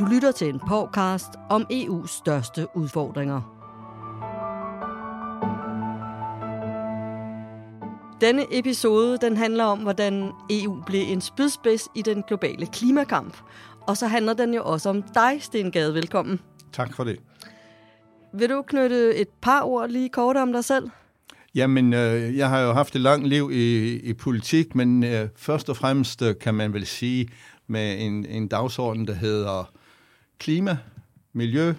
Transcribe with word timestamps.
Du 0.00 0.04
lytter 0.04 0.32
til 0.32 0.48
en 0.48 0.60
podcast 0.68 1.28
om 1.50 1.66
EU's 1.72 2.18
største 2.18 2.66
udfordringer. 2.74 3.40
Denne 8.20 8.58
episode 8.58 9.18
den 9.18 9.36
handler 9.36 9.64
om, 9.64 9.78
hvordan 9.78 10.30
EU 10.50 10.82
blev 10.86 11.02
en 11.08 11.20
spydspids 11.20 11.88
i 11.94 12.02
den 12.02 12.22
globale 12.22 12.66
klimakamp. 12.66 13.36
Og 13.80 13.96
så 13.96 14.06
handler 14.06 14.32
den 14.32 14.54
jo 14.54 14.62
også 14.64 14.88
om 14.88 15.02
dig, 15.02 15.38
Sten 15.40 15.70
Gade. 15.70 15.94
Velkommen. 15.94 16.40
Tak 16.72 16.94
for 16.94 17.04
det. 17.04 17.20
Vil 18.34 18.48
du 18.48 18.62
knytte 18.62 19.16
et 19.16 19.28
par 19.42 19.62
ord 19.62 19.88
lige 19.88 20.08
kort 20.08 20.36
om 20.36 20.52
dig 20.52 20.64
selv? 20.64 20.90
Jamen, 21.54 21.92
øh, 21.92 22.36
jeg 22.36 22.48
har 22.48 22.60
jo 22.60 22.72
haft 22.72 22.94
et 22.94 23.00
langt 23.00 23.28
liv 23.28 23.50
i, 23.52 23.96
i 23.98 24.12
politik, 24.12 24.74
men 24.74 25.04
øh, 25.04 25.28
først 25.36 25.68
og 25.68 25.76
fremmest 25.76 26.22
øh, 26.22 26.34
kan 26.40 26.54
man 26.54 26.72
vel 26.72 26.86
sige 26.86 27.28
med 27.66 27.96
en, 27.98 28.26
en 28.26 28.48
dagsorden, 28.48 29.06
der 29.06 29.14
hedder 29.14 29.79
klima, 30.40 30.78
miljø, 31.32 31.74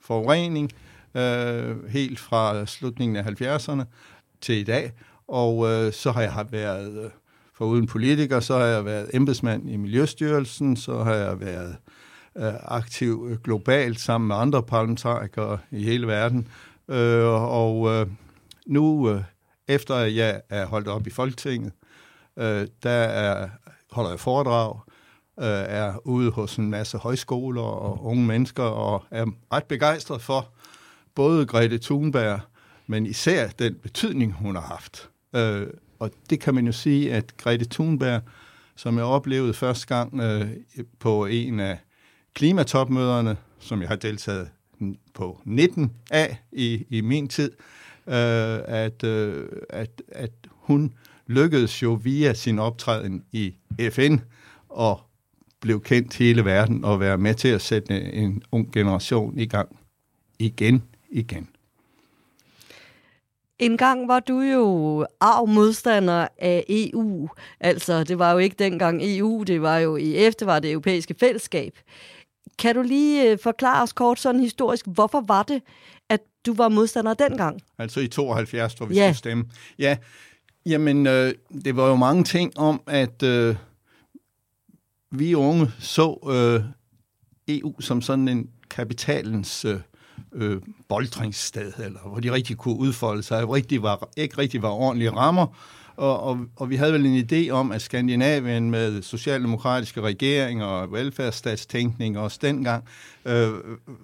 forurening, 0.00 0.70
øh, 1.14 1.88
helt 1.88 2.18
fra 2.18 2.66
slutningen 2.66 3.16
af 3.16 3.22
70'erne 3.22 3.84
til 4.40 4.54
i 4.54 4.64
dag. 4.64 4.92
Og 5.28 5.66
øh, 5.70 5.92
så 5.92 6.12
har 6.12 6.22
jeg 6.22 6.46
været, 6.50 7.04
øh, 7.04 7.10
for 7.54 7.64
uden 7.64 7.86
politiker, 7.86 8.40
så 8.40 8.58
har 8.58 8.64
jeg 8.64 8.84
været 8.84 9.10
embedsmand 9.14 9.70
i 9.70 9.76
Miljøstyrelsen, 9.76 10.76
så 10.76 11.02
har 11.02 11.14
jeg 11.14 11.40
været 11.40 11.76
øh, 12.36 12.54
aktiv 12.62 13.26
øh, 13.30 13.38
globalt 13.38 14.00
sammen 14.00 14.28
med 14.28 14.36
andre 14.36 14.62
parlamentarikere 14.62 15.58
i 15.70 15.84
hele 15.84 16.06
verden. 16.06 16.48
Øh, 16.88 17.24
og 17.32 17.90
øh, 17.90 18.06
nu, 18.66 19.10
øh, 19.10 19.22
efter 19.68 19.96
jeg 19.96 20.40
er 20.48 20.66
holdt 20.66 20.88
op 20.88 21.06
i 21.06 21.10
Folketinget, 21.10 21.72
øh, 22.36 22.66
der 22.82 22.90
er, 22.90 23.48
holder 23.90 24.10
jeg 24.10 24.20
foredrag, 24.20 24.80
øh, 25.40 25.46
er 25.46 26.06
ude 26.06 26.30
hos 26.30 26.56
en 26.56 26.70
masse 26.70 26.98
højskoler 26.98 27.62
og 27.62 28.04
unge 28.04 28.26
mennesker, 28.26 28.62
og 28.62 29.04
er 29.10 29.26
ret 29.52 29.64
begejstret 29.64 30.22
for 30.22 30.48
både 31.14 31.46
Grete 31.46 31.78
Thunberg, 31.78 32.40
men 32.86 33.06
især 33.06 33.48
den 33.48 33.74
betydning, 33.74 34.32
hun 34.32 34.54
har 34.54 34.62
haft. 34.62 35.10
Øh, 35.34 35.66
og 35.98 36.10
det 36.30 36.40
kan 36.40 36.54
man 36.54 36.66
jo 36.66 36.72
sige, 36.72 37.14
at 37.14 37.36
Grete 37.36 37.64
Thunberg, 37.70 38.22
som 38.76 38.96
jeg 38.96 39.04
oplevede 39.04 39.54
første 39.54 39.86
gang 39.86 40.20
øh, 40.20 40.50
på 40.98 41.26
en 41.26 41.60
af 41.60 41.78
klimatopmøderne, 42.34 43.36
som 43.58 43.80
jeg 43.80 43.88
har 43.88 43.96
deltaget 43.96 44.48
på 45.14 45.40
19 45.44 45.92
af 46.10 46.42
i, 46.52 46.86
i 46.90 47.00
min 47.00 47.28
tid, 47.28 47.52
øh, 48.06 48.58
at, 48.64 49.04
øh, 49.04 49.48
at, 49.70 50.02
at 50.08 50.32
hun 50.50 50.94
lykkedes 51.26 51.82
jo 51.82 51.92
via 52.02 52.34
sin 52.34 52.58
optræden 52.58 53.24
i 53.32 53.54
FN 53.90 54.16
og 54.68 55.00
blev 55.64 55.80
kendt 55.80 56.16
hele 56.16 56.44
verden 56.44 56.84
og 56.84 57.00
være 57.00 57.18
med 57.18 57.34
til 57.34 57.48
at 57.48 57.60
sætte 57.60 58.12
en 58.12 58.42
ung 58.52 58.72
generation 58.72 59.38
i 59.38 59.46
gang 59.46 59.78
igen, 60.38 60.82
igen. 61.10 61.48
En 63.58 63.76
gang 63.76 64.08
var 64.08 64.20
du 64.20 64.40
jo 64.40 65.06
arv 65.20 65.48
modstander 65.48 66.28
af 66.38 66.64
EU. 66.68 67.28
Altså, 67.60 68.04
det 68.04 68.18
var 68.18 68.32
jo 68.32 68.38
ikke 68.38 68.56
dengang 68.58 69.00
EU, 69.02 69.42
det 69.42 69.62
var 69.62 69.78
jo 69.78 69.96
EF, 69.96 70.34
det 70.34 70.46
var 70.46 70.58
det 70.58 70.70
europæiske 70.70 71.14
fællesskab. 71.20 71.78
Kan 72.58 72.74
du 72.74 72.82
lige 72.82 73.30
øh, 73.30 73.38
forklare 73.42 73.82
os 73.82 73.92
kort 73.92 74.20
sådan 74.20 74.40
historisk, 74.40 74.86
hvorfor 74.86 75.24
var 75.26 75.42
det, 75.42 75.62
at 76.08 76.20
du 76.46 76.54
var 76.54 76.68
modstander 76.68 77.14
dengang? 77.14 77.60
Altså 77.78 78.00
i 78.00 78.08
72, 78.08 78.74
hvor 78.74 78.86
vi 78.86 78.94
ja. 78.94 79.00
skulle 79.00 79.18
stemme. 79.18 79.44
Ja, 79.78 79.96
jamen, 80.66 81.06
øh, 81.06 81.32
det 81.64 81.76
var 81.76 81.88
jo 81.88 81.96
mange 81.96 82.24
ting 82.24 82.58
om, 82.58 82.80
at 82.86 83.22
øh, 83.22 83.56
vi 85.18 85.34
unge 85.34 85.70
så 85.78 86.18
øh, 86.30 86.64
EU 87.48 87.80
som 87.80 88.02
sådan 88.02 88.28
en 88.28 88.50
kapitalens 88.70 89.64
øh, 89.64 89.80
øh 90.32 90.60
boldringssted, 90.88 91.72
eller 91.78 92.00
hvor 92.00 92.20
de 92.20 92.32
rigtig 92.32 92.56
kunne 92.56 92.76
udfolde 92.78 93.22
sig, 93.22 93.50
rigtig 93.50 93.82
var, 93.82 94.08
ikke 94.16 94.38
rigtig 94.38 94.62
var 94.62 94.70
ordentlige 94.70 95.10
rammer, 95.10 95.46
og, 95.96 96.20
og, 96.20 96.46
og 96.56 96.70
vi 96.70 96.76
havde 96.76 96.92
vel 96.92 97.06
en 97.06 97.24
idé 97.30 97.50
om, 97.50 97.72
at 97.72 97.82
Skandinavien 97.82 98.70
med 98.70 99.02
socialdemokratiske 99.02 100.00
regeringer 100.00 100.66
og 100.66 100.92
velfærdsstatstænkning 100.92 102.18
også 102.18 102.38
dengang 102.42 102.84
øh, 103.24 103.52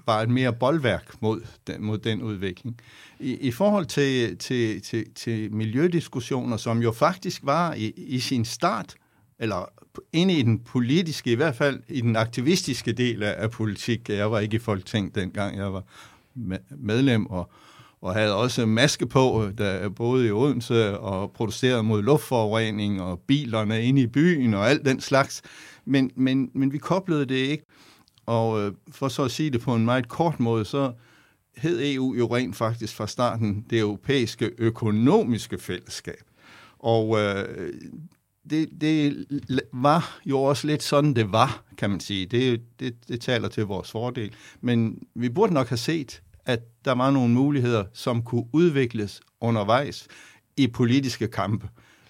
var 0.07 0.21
et 0.21 0.29
mere 0.29 0.53
boldværk 0.53 1.23
mod 1.23 1.41
den, 1.67 1.85
mod 1.85 1.99
den 1.99 2.23
udvikling. 2.23 2.81
I, 3.21 3.35
i 3.35 3.51
forhold 3.51 3.87
til, 3.87 4.39
til, 4.39 4.83
til, 4.83 5.05
til 5.15 5.55
miljødiskussioner, 5.55 6.57
som 6.57 6.83
jo 6.83 6.93
faktisk 6.93 7.41
var 7.45 7.75
i, 7.75 7.93
i 7.97 8.21
sin 8.21 8.45
start, 8.45 8.95
eller 9.39 9.73
inde 10.13 10.35
i 10.35 10.43
den 10.43 10.59
politiske, 10.59 11.33
i 11.33 11.35
hvert 11.35 11.57
fald 11.57 11.81
i 11.89 12.01
den 12.01 12.17
aktivistiske 12.17 12.93
del 12.93 13.23
af, 13.23 13.35
af 13.39 13.51
politik. 13.51 14.09
Jeg 14.09 14.31
var 14.31 14.39
ikke 14.39 14.57
i 14.57 14.59
Folketing 14.59 15.15
dengang, 15.15 15.57
jeg 15.57 15.73
var 15.73 15.83
medlem, 16.79 17.27
og, 17.27 17.51
og 18.01 18.15
havde 18.15 18.35
også 18.35 18.67
maske 18.67 19.07
på, 19.07 19.49
der 19.59 19.89
boede 19.89 20.27
i 20.29 20.31
Odense 20.31 20.99
og 20.99 21.33
protesterede 21.33 21.83
mod 21.83 22.03
luftforurening 22.03 23.03
og 23.03 23.21
bilerne 23.21 23.83
inde 23.83 24.03
i 24.03 24.07
byen 24.07 24.55
og 24.55 24.71
alt 24.71 24.85
den 24.85 25.01
slags. 25.01 25.43
Men, 25.85 26.11
men, 26.17 26.51
men 26.55 26.73
vi 26.73 26.79
koblede 26.79 27.27
det 27.27 27.35
ikke. 27.35 27.65
Og 28.27 28.61
øh, 28.61 28.73
for 28.91 29.09
så 29.09 29.25
at 29.25 29.31
sige 29.31 29.51
det 29.51 29.61
på 29.61 29.75
en 29.75 29.85
meget 29.85 30.09
kort 30.09 30.41
måde, 30.41 30.65
så 30.65 30.93
hed 31.57 31.95
EU 31.95 32.15
jo 32.15 32.37
rent 32.37 32.57
faktisk 32.57 32.95
fra 32.97 33.07
starten 33.07 33.67
det 33.71 33.81
europæiske 33.81 34.51
økonomiske 34.59 35.59
fællesskab. 35.59 36.23
Og 36.79 37.19
øh, 37.21 37.73
det, 38.51 38.69
det 38.81 39.27
var 39.73 40.21
jo 40.27 40.43
også 40.43 40.67
lidt 40.67 40.83
sådan, 40.83 41.15
det 41.15 41.33
var, 41.33 41.65
kan 41.79 41.91
man 41.91 42.01
sige. 42.01 42.27
Det, 42.27 42.61
det, 42.81 43.09
det 43.09 43.21
taler 43.21 43.49
til 43.49 43.65
vores 43.65 43.91
fordel. 43.91 44.33
Men 44.61 44.99
vi 45.15 45.29
burde 45.29 45.55
nok 45.55 45.69
have 45.69 45.79
set, 45.79 46.23
at 46.45 46.61
der 46.85 46.93
var 46.93 47.11
nogle 47.11 47.35
muligheder, 47.35 47.85
som 47.93 48.23
kunne 48.23 48.45
udvikles 48.53 49.21
undervejs 49.41 50.09
i 50.57 50.67
politiske 50.67 51.29
kampe. 51.29 51.69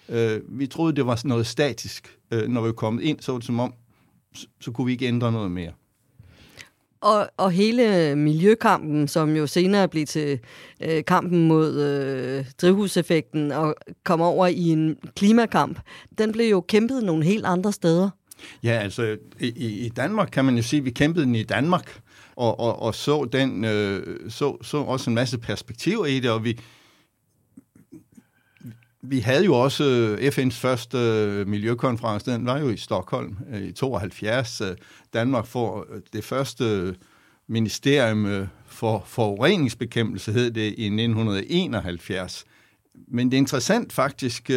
Øh, 0.09 0.41
vi 0.47 0.67
troede, 0.67 0.95
det 0.95 1.05
var 1.05 1.15
sådan 1.15 1.29
noget 1.29 1.47
statisk. 1.47 2.17
Øh, 2.31 2.47
når 2.47 2.61
vi 2.61 2.71
kom 2.71 2.99
ind, 3.03 3.19
så 3.19 3.31
var 3.31 3.39
det 3.39 3.45
som 3.45 3.59
om, 3.59 3.73
så, 4.33 4.47
så 4.59 4.71
kunne 4.71 4.85
vi 4.85 4.91
ikke 4.91 5.07
ændre 5.07 5.31
noget 5.31 5.51
mere. 5.51 5.71
Og, 7.01 7.29
og 7.37 7.51
hele 7.51 8.15
miljøkampen, 8.15 9.07
som 9.07 9.35
jo 9.35 9.47
senere 9.47 9.87
blev 9.87 10.05
til 10.05 10.39
øh, 10.81 11.03
kampen 11.05 11.47
mod 11.47 11.81
øh, 11.81 12.45
drivhuseffekten 12.61 13.51
og 13.51 13.75
kom 14.03 14.21
over 14.21 14.47
i 14.47 14.69
en 14.69 14.97
klimakamp, 15.15 15.79
den 16.17 16.31
blev 16.31 16.49
jo 16.49 16.61
kæmpet 16.61 17.03
nogle 17.03 17.25
helt 17.25 17.45
andre 17.45 17.71
steder. 17.71 18.09
Ja, 18.63 18.71
altså 18.71 19.17
i, 19.39 19.85
i 19.85 19.89
Danmark 19.89 20.29
kan 20.31 20.45
man 20.45 20.55
jo 20.55 20.63
sige, 20.63 20.77
at 20.77 20.85
vi 20.85 20.91
kæmpede 20.91 21.25
den 21.25 21.35
i 21.35 21.43
Danmark, 21.43 21.99
og, 22.35 22.59
og, 22.59 22.81
og 22.81 22.95
så, 22.95 23.25
den, 23.25 23.65
øh, 23.65 24.19
så, 24.29 24.57
så 24.61 24.77
også 24.77 25.09
en 25.09 25.15
masse 25.15 25.37
perspektiver 25.37 26.05
i 26.05 26.19
det, 26.19 26.31
og 26.31 26.43
vi, 26.43 26.59
vi 29.03 29.19
havde 29.19 29.45
jo 29.45 29.53
også 29.53 29.83
øh, 29.83 30.27
FN's 30.27 30.59
første 30.59 30.97
øh, 30.97 31.47
miljøkonference, 31.47 32.31
den 32.31 32.45
var 32.45 32.57
jo 32.57 32.69
i 32.69 32.77
Stockholm 32.77 33.37
øh, 33.53 33.61
i 33.61 33.71
72. 33.71 34.61
Danmark 35.13 35.45
får 35.45 35.85
det 36.13 36.23
første 36.23 36.95
ministerium 37.47 38.47
for 38.65 39.03
forureningsbekæmpelse, 39.07 40.31
hed 40.31 40.51
det 40.51 40.73
i 40.77 40.85
1971. 40.85 42.45
Men 43.07 43.31
det 43.31 43.37
er 43.37 43.37
interessant 43.37 43.93
faktisk, 43.93 44.49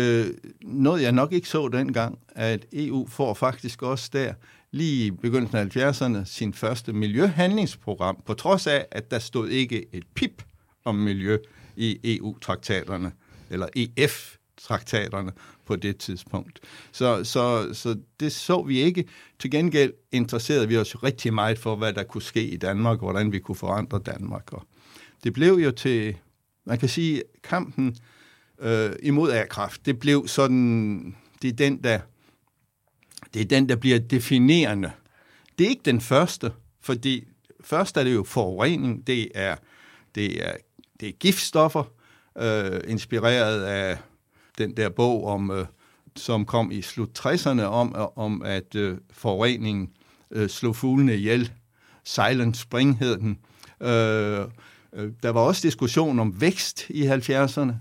noget 0.63 1.03
jeg 1.03 1.13
nok 1.13 1.33
ikke 1.33 1.49
så 1.49 1.69
dengang, 1.69 2.19
at 2.29 2.67
EU 2.73 3.07
får 3.09 3.35
faktisk 3.35 3.83
også 3.83 4.11
der, 4.13 4.33
lige 4.71 5.07
i 5.07 5.11
begyndelsen 5.11 5.57
af 5.57 5.77
70'erne, 5.77 6.25
sin 6.25 6.55
første 6.55 6.93
miljøhandlingsprogram, 6.93 8.23
på 8.27 8.35
trods 8.35 8.67
af, 8.67 8.87
at 8.91 9.11
der 9.11 9.19
stod 9.19 9.49
ikke 9.49 9.85
et 9.93 10.05
pip 10.15 10.43
om 10.85 10.95
miljø 10.95 11.39
i 11.77 11.99
EU-traktaterne 12.05 13.13
eller 13.55 13.69
EF-traktaterne 13.77 15.33
på 15.67 15.77
det 15.77 15.99
tidspunkt. 15.99 16.61
Så, 16.93 17.25
så, 17.25 17.75
så 17.75 17.97
det 18.21 18.33
så 18.33 18.63
vi 18.63 18.79
ikke. 18.81 19.05
Til 19.39 19.51
gengæld 19.51 19.93
interesserede 20.13 20.69
vi 20.69 20.77
os 20.77 21.03
rigtig 21.03 21.35
meget 21.35 21.59
for, 21.59 21.77
hvad 21.77 21.93
der 21.93 22.03
kunne 22.03 22.23
ske 22.23 22.49
i 22.49 22.57
Danmark, 22.57 22.99
og 23.03 23.11
hvordan 23.11 23.33
vi 23.33 23.39
kunne 23.39 23.57
forandre 23.57 24.01
Danmark. 24.07 24.53
Og 24.53 24.63
det 25.25 25.33
blev 25.33 25.55
jo 25.55 25.71
til, 25.71 26.17
man 26.65 26.79
kan 26.79 26.89
sige, 26.89 27.23
kampen 27.43 27.97
øh, 28.61 28.93
imod 29.03 29.31
airkraft, 29.31 29.87
det 29.87 29.99
blev 29.99 30.29
sådan, 30.29 31.17
det 31.43 31.49
er 31.49 31.57
den, 31.57 31.83
der, 31.85 32.01
det 33.35 33.43
er 33.43 33.47
den, 33.47 33.69
der 33.69 33.77
bliver 33.77 33.99
definerende. 33.99 34.91
Det 35.59 35.65
er 35.65 35.69
ikke 35.69 35.83
den 35.85 36.01
første, 36.01 36.53
fordi 36.81 37.25
først 37.61 37.97
er 37.97 38.05
det 38.05 38.15
jo 38.15 38.25
forurening, 38.25 39.07
det 39.07 39.29
er, 39.35 39.57
det 40.15 40.49
er, 40.49 40.53
det 41.01 41.09
er 41.09 41.13
giftstoffer, 41.13 41.85
øh, 42.39 42.81
inspireret 42.87 43.63
af 43.63 43.99
den 44.59 44.77
der 44.77 44.89
bog, 44.89 45.27
om, 45.27 45.51
øh, 45.51 45.67
som 46.17 46.47
kom 46.47 46.71
i 46.71 46.83
slut 46.83 47.27
60'erne, 47.27 47.63
om, 47.63 47.95
øh, 47.99 48.07
om 48.17 48.43
at 48.45 48.75
øh, 48.75 48.99
forureningen 49.11 49.91
øh, 50.31 50.49
slog 50.49 50.77
fuglene 50.77 51.15
ihjel. 51.15 51.53
Silent 52.05 52.57
Spring 52.57 52.99
hed 52.99 53.17
den. 53.17 53.39
Øh, 53.81 54.41
øh 54.93 55.13
der 55.23 55.31
var 55.31 55.41
også 55.41 55.63
diskussion 55.63 56.19
om 56.19 56.41
vækst 56.41 56.91
i 56.91 57.07
70'erne. 57.07 57.73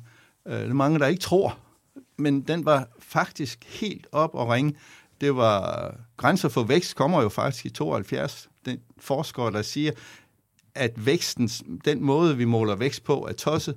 Øh, 0.47 0.59
det 0.59 0.69
er 0.69 0.73
mange, 0.73 0.99
der 0.99 1.07
ikke 1.07 1.21
tror, 1.21 1.57
men 2.17 2.41
den 2.41 2.65
var 2.65 2.87
faktisk 2.99 3.65
helt 3.79 4.07
op 4.11 4.35
og 4.35 4.49
ringe. 4.49 4.75
Det 5.21 5.35
var 5.35 5.95
grænser 6.17 6.49
for 6.49 6.63
vækst 6.63 6.95
kommer 6.95 7.21
jo 7.21 7.29
faktisk 7.29 7.65
i 7.65 7.69
72 7.69 8.49
den 8.65 8.79
forsker, 8.99 9.49
der 9.49 9.61
siger, 9.61 9.91
at 10.75 11.05
væksten, 11.05 11.47
den 11.85 12.03
måde, 12.03 12.37
vi 12.37 12.45
måler 12.45 12.75
vækst 12.75 13.03
på, 13.03 13.27
er 13.29 13.33
tosset. 13.33 13.75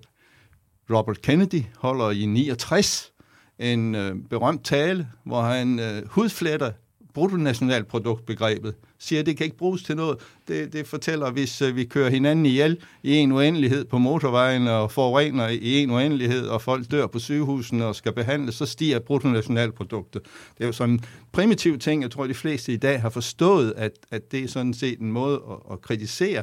Robert 0.90 1.22
Kennedy 1.22 1.62
holder 1.76 2.10
i 2.10 2.26
69 2.26 3.12
en 3.58 3.94
øh, 3.94 4.14
berømt 4.30 4.64
tale, 4.64 5.08
hvor 5.24 5.42
han 5.42 5.78
øh, 5.78 6.02
hudfletter 6.08 6.70
bruttonationalproduktbegrebet, 7.14 8.74
siger, 8.98 9.20
at 9.20 9.26
det 9.26 9.36
kan 9.36 9.44
ikke 9.44 9.56
bruges 9.56 9.82
til 9.82 9.96
noget. 9.96 10.18
Det, 10.48 10.72
det 10.72 10.86
fortæller, 10.86 11.30
hvis 11.30 11.62
øh, 11.62 11.76
vi 11.76 11.84
kører 11.84 12.10
hinanden 12.10 12.46
ihjel 12.46 12.78
i 13.02 13.16
en 13.16 13.32
uendelighed 13.32 13.84
på 13.84 13.98
motorvejen 13.98 14.68
og 14.68 14.92
forurener 14.92 15.48
i 15.48 15.82
en 15.82 15.90
uendelighed, 15.90 16.46
og 16.46 16.62
folk 16.62 16.90
dør 16.90 17.06
på 17.06 17.18
sygehusene 17.18 17.84
og 17.84 17.96
skal 17.96 18.12
behandles, 18.12 18.54
så 18.54 18.66
stiger 18.66 18.98
bruttonationalproduktet. 18.98 20.22
Det 20.58 20.64
er 20.64 20.66
jo 20.66 20.72
sådan 20.72 20.94
en 20.94 21.04
primitiv 21.32 21.78
ting, 21.78 22.02
jeg 22.02 22.10
tror, 22.10 22.26
de 22.26 22.34
fleste 22.34 22.72
i 22.72 22.76
dag 22.76 23.00
har 23.00 23.10
forstået, 23.10 23.74
at, 23.76 23.92
at 24.10 24.32
det 24.32 24.44
er 24.44 24.48
sådan 24.48 24.74
set 24.74 25.00
en 25.00 25.12
måde 25.12 25.42
at, 25.50 25.72
at 25.72 25.80
kritisere 25.80 26.42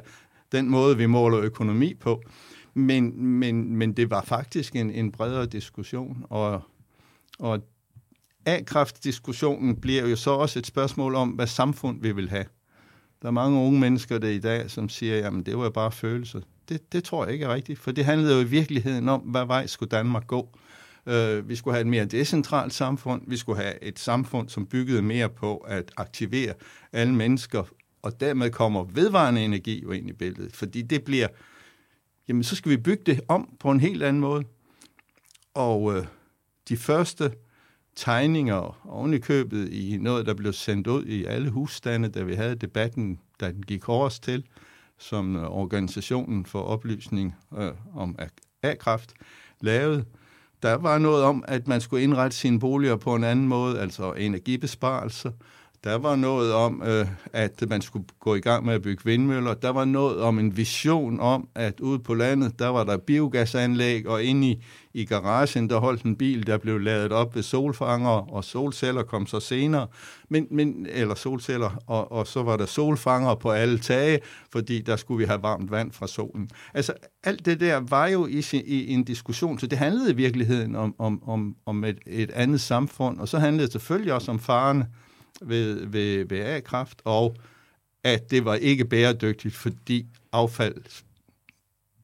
den 0.52 0.70
måde, 0.70 0.98
vi 0.98 1.06
måler 1.06 1.40
økonomi 1.40 1.94
på. 1.94 2.22
Men, 2.74 3.26
men, 3.26 3.76
men 3.76 3.94
det 3.94 4.10
var 4.10 4.22
faktisk 4.22 4.76
en, 4.76 4.92
en 4.92 5.12
bredere 5.12 5.46
diskussion, 5.46 6.26
og, 6.30 6.62
og 7.40 7.60
A-kraftdiskussionen 8.46 9.76
bliver 9.76 10.08
jo 10.08 10.16
så 10.16 10.32
også 10.32 10.60
et 10.60 10.68
spørgsmål 10.68 11.16
om, 11.16 11.30
hvad 11.30 11.48
samfund 11.48 12.02
vi 12.02 12.12
vil 12.12 12.30
have. 12.30 12.46
Der 13.22 13.28
er 13.28 13.32
mange 13.32 13.60
unge 13.60 13.80
mennesker 13.80 14.18
der 14.18 14.30
i 14.30 14.40
dag, 14.40 14.72
som 14.72 14.90
siger, 14.90 15.18
jamen 15.18 15.44
det 15.44 15.58
var 15.58 15.64
jo 15.64 15.70
bare 15.70 15.92
følelser. 15.92 16.40
Det, 16.70 16.94
det 16.94 17.04
tror 17.04 17.26
jeg 17.26 17.34
ikke 17.34 17.46
er 17.46 17.54
rigtigt, 17.54 17.80
for 17.80 17.92
det 17.92 18.06
handlede 18.06 18.34
jo 18.36 18.42
i 18.42 18.50
virkeligheden 18.50 19.10
om, 19.10 19.20
hvad 19.20 19.46
vej 19.46 19.68
skulle 19.68 19.90
Danmark 19.90 20.28
gå. 20.28 20.58
Øh, 21.06 21.50
vi 21.50 21.56
skulle 21.56 21.74
have 21.74 21.82
et 21.82 21.88
mere 21.88 22.06
decentralt 22.06 22.74
samfund. 22.74 23.22
Vi 23.28 23.38
skulle 23.38 23.62
have 23.62 23.84
et 23.84 24.00
samfund, 24.00 24.50
som 24.50 24.66
byggede 24.66 25.02
mere 25.02 25.30
på 25.30 25.58
at 25.58 25.92
aktivere 25.98 26.54
alle 26.94 27.16
mennesker, 27.16 27.64
og 28.02 28.20
dermed 28.20 28.50
kommer 28.50 28.84
vedvarende 28.84 29.42
energi 29.42 29.82
jo 29.84 29.92
ind 29.92 30.10
i 30.10 30.14
billedet, 30.14 30.56
fordi 30.56 30.82
det 30.82 31.04
bliver, 31.04 31.28
jamen 32.28 32.44
så 32.44 32.56
skal 32.56 32.72
vi 32.72 32.78
bygge 32.78 33.04
det 33.06 33.22
om 33.28 33.50
på 33.60 33.72
en 33.72 33.80
helt 33.80 34.04
anden 34.04 34.20
måde. 34.20 34.44
Og 35.54 35.96
øh, 35.96 36.06
de 36.70 36.78
første 36.78 37.34
tegninger 37.96 38.88
oven 38.90 39.14
i 39.14 39.18
købet 39.18 39.70
i 39.70 39.98
noget, 39.98 40.26
der 40.26 40.34
blev 40.34 40.54
sendt 40.54 40.88
ud 40.88 41.06
i 41.06 41.26
alle 41.26 41.50
husstande, 41.50 42.10
da 42.10 42.24
vi 42.24 42.34
havde 42.36 42.56
debatten, 42.56 43.20
da 43.40 43.52
den 43.52 43.64
gik 43.64 43.84
hårdest 43.84 44.24
til, 44.24 44.46
som 44.98 45.36
øh, 45.36 45.44
organisationen 45.44 46.46
for 46.46 46.62
oplysning 46.62 47.36
øh, 47.58 47.72
om 47.96 48.16
A-kraft 48.64 49.14
lavede. 49.62 50.06
Der 50.64 50.74
var 50.74 50.98
noget 50.98 51.24
om, 51.24 51.44
at 51.48 51.68
man 51.68 51.82
skulle 51.82 52.04
indrette 52.04 52.38
sine 52.38 52.60
boliger 52.60 52.96
på 52.96 53.16
en 53.16 53.24
anden 53.24 53.48
måde, 53.48 53.80
altså 53.80 54.14
energibesparelser. 54.14 55.32
Der 55.84 55.96
var 55.96 56.16
noget 56.16 56.54
om, 56.54 56.84
øh, 56.86 57.08
at 57.34 57.64
man 57.70 57.82
skulle 57.82 58.06
gå 58.20 58.36
i 58.36 58.40
gang 58.40 58.66
med 58.66 58.74
at 58.74 58.82
bygge 58.82 59.02
vindmøller. 59.06 59.54
Der 59.54 59.70
var 59.70 59.86
noget 59.86 60.22
om 60.22 60.40
en 60.40 60.58
vision 60.58 61.20
om, 61.20 61.48
at 61.56 61.80
ude 61.80 62.00
på 62.00 62.14
landet, 62.14 62.60
der 62.60 62.68
var 62.68 62.84
der 62.84 62.98
biogasanlæg, 62.98 64.08
og 64.08 64.24
inde 64.24 64.48
i, 64.48 64.64
i 64.94 65.06
garagen, 65.06 65.70
der 65.70 65.80
holdt 65.80 66.02
en 66.02 66.16
bil, 66.16 66.48
der 66.48 66.58
blev 66.58 66.80
lavet 66.80 67.12
op 67.12 67.36
ved 67.36 67.44
solfanger, 67.44 68.34
og 68.34 68.44
solceller 68.44 69.04
kom 69.04 69.28
så 69.28 69.40
senere, 69.40 69.88
men, 70.30 70.48
men, 70.52 70.88
eller 70.90 71.16
solceller, 71.16 71.84
og, 71.88 72.12
og 72.12 72.28
så 72.28 72.44
var 72.44 72.58
der 72.58 72.66
solfanger 72.66 73.36
på 73.36 73.52
alle 73.52 73.80
tage, 73.80 74.20
fordi 74.52 74.82
der 74.82 74.96
skulle 74.96 75.18
vi 75.18 75.26
have 75.26 75.44
varmt 75.44 75.72
vand 75.72 75.92
fra 75.92 76.08
solen. 76.08 76.50
Altså, 76.74 76.94
alt 77.24 77.46
det 77.46 77.60
der 77.60 77.80
var 77.80 78.08
jo 78.08 78.28
i, 78.28 78.44
i 78.66 78.94
en 78.94 79.04
diskussion, 79.04 79.60
så 79.60 79.68
det 79.68 79.78
handlede 79.78 80.12
i 80.12 80.16
virkeligheden 80.16 80.76
om, 80.76 80.96
om, 81.00 81.24
om, 81.30 81.56
om 81.66 81.84
et, 81.84 81.98
et 82.06 82.32
andet 82.32 82.62
samfund, 82.62 83.20
og 83.20 83.28
så 83.28 83.40
handlede 83.40 83.64
det 83.64 83.72
selvfølgelig 83.72 84.14
også 84.14 84.32
om 84.32 84.40
farerne, 84.40 84.88
ved, 85.42 85.86
ved, 85.86 86.26
ved 86.26 86.40
A-kraft, 86.40 87.02
og 87.06 87.36
at 88.04 88.32
det 88.32 88.46
var 88.46 88.56
ikke 88.56 88.86
bæredygtigt, 88.86 89.56
fordi 89.56 90.06
affald 90.32 91.04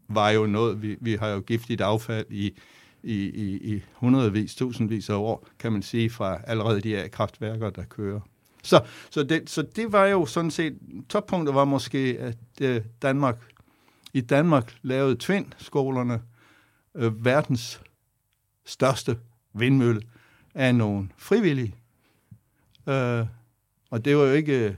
var 0.07 0.29
jo 0.29 0.45
noget, 0.45 0.81
vi, 0.81 0.97
vi 1.01 1.15
har 1.15 1.27
jo 1.27 1.39
giftigt 1.39 1.81
affald 1.81 2.25
i, 2.29 2.57
i, 3.03 3.15
i, 3.15 3.75
i 3.75 3.83
hundredvis, 3.93 4.55
tusindvis 4.55 5.09
af 5.09 5.15
år, 5.15 5.47
kan 5.59 5.71
man 5.71 5.81
sige, 5.81 6.09
fra 6.09 6.39
allerede 6.43 6.81
de 6.81 6.97
A-kraftværker, 6.97 7.69
der 7.69 7.83
kører. 7.83 8.19
Så, 8.63 8.85
så, 9.09 9.23
det, 9.23 9.49
så 9.49 9.61
det 9.61 9.91
var 9.91 10.05
jo 10.05 10.25
sådan 10.25 10.51
set, 10.51 10.77
toppunktet 11.09 11.55
var 11.55 11.65
måske, 11.65 12.17
at 12.19 12.37
øh, 12.61 12.81
Danmark, 13.01 13.37
i 14.13 14.21
Danmark 14.21 14.75
lavede 14.81 15.15
Tvind-skolerne 15.19 16.21
øh, 16.95 17.25
verdens 17.25 17.81
største 18.65 19.17
vindmølle 19.53 20.01
af 20.55 20.75
nogle 20.75 21.09
frivillige, 21.17 21.75
Øh, 22.87 23.25
og 23.91 24.05
det 24.05 24.17
var 24.17 24.23
jo 24.23 24.33
ikke 24.33 24.65
øh, 24.65 24.73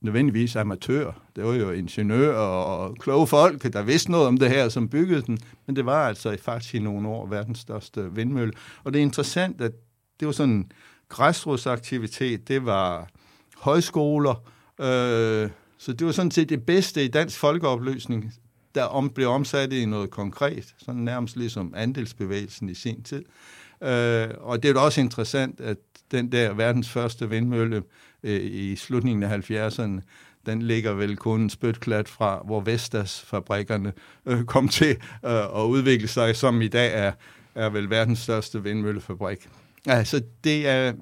nødvendigvis 0.00 0.56
amatør. 0.56 1.12
Det 1.36 1.44
var 1.44 1.54
jo 1.54 1.70
ingeniører 1.70 2.38
og 2.38 2.96
kloge 2.98 3.26
folk, 3.26 3.72
der 3.72 3.82
vidste 3.82 4.10
noget 4.10 4.26
om 4.26 4.36
det 4.36 4.50
her, 4.50 4.68
som 4.68 4.88
byggede 4.88 5.22
den. 5.22 5.38
Men 5.66 5.76
det 5.76 5.86
var 5.86 6.08
altså 6.08 6.36
faktisk 6.42 6.74
i 6.74 6.78
nogle 6.78 7.08
år 7.08 7.26
verdens 7.26 7.58
største 7.58 8.14
vindmølle. 8.14 8.52
Og 8.84 8.92
det 8.92 8.98
er 8.98 9.02
interessant, 9.02 9.60
at 9.60 9.72
det 10.20 10.26
var 10.26 10.32
sådan 10.32 10.54
en 10.54 10.72
græsrodsaktivitet. 11.08 12.48
Det 12.48 12.66
var 12.66 13.08
højskoler. 13.56 14.34
Øh, 14.80 15.50
så 15.78 15.92
det 15.92 16.06
var 16.06 16.12
sådan 16.12 16.30
set 16.30 16.48
det 16.48 16.66
bedste 16.66 17.04
i 17.04 17.08
dansk 17.08 17.38
folkeopløsning, 17.38 18.32
der 18.74 18.84
om, 18.84 19.10
blev 19.10 19.28
omsat 19.28 19.72
i 19.72 19.84
noget 19.84 20.10
konkret. 20.10 20.74
Sådan 20.78 21.00
nærmest 21.00 21.36
ligesom 21.36 21.74
andelsbevægelsen 21.76 22.68
i 22.68 22.74
sin 22.74 23.02
tid. 23.02 23.24
Øh, 23.82 24.28
og 24.38 24.62
det 24.62 24.68
er 24.68 24.72
jo 24.72 24.84
også 24.84 25.00
interessant, 25.00 25.60
at 25.60 25.76
den 26.10 26.32
der 26.32 26.52
verdens 26.52 26.88
første 26.88 27.30
vindmølle 27.30 27.82
øh, 28.22 28.40
i 28.42 28.76
slutningen 28.76 29.22
af 29.22 29.50
70'erne, 29.50 30.00
den 30.46 30.62
ligger 30.62 30.92
vel 30.92 31.16
kun 31.16 31.40
en 31.40 31.50
spytklat 31.50 32.08
fra, 32.08 32.42
hvor 32.44 32.60
Vestas 32.60 33.20
fabrikkerne 33.20 33.92
øh, 34.26 34.44
kom 34.44 34.68
til 34.68 34.96
øh, 35.24 35.60
at 35.60 35.64
udvikle 35.66 36.08
sig, 36.08 36.36
som 36.36 36.62
i 36.62 36.68
dag 36.68 36.94
er, 36.94 37.12
er 37.54 37.70
vel 37.70 37.90
verdens 37.90 38.18
største 38.18 38.62
vindmøllefabrik. 38.62 39.48
Altså, 39.86 40.22
det 40.44 40.68
er, 40.68 40.92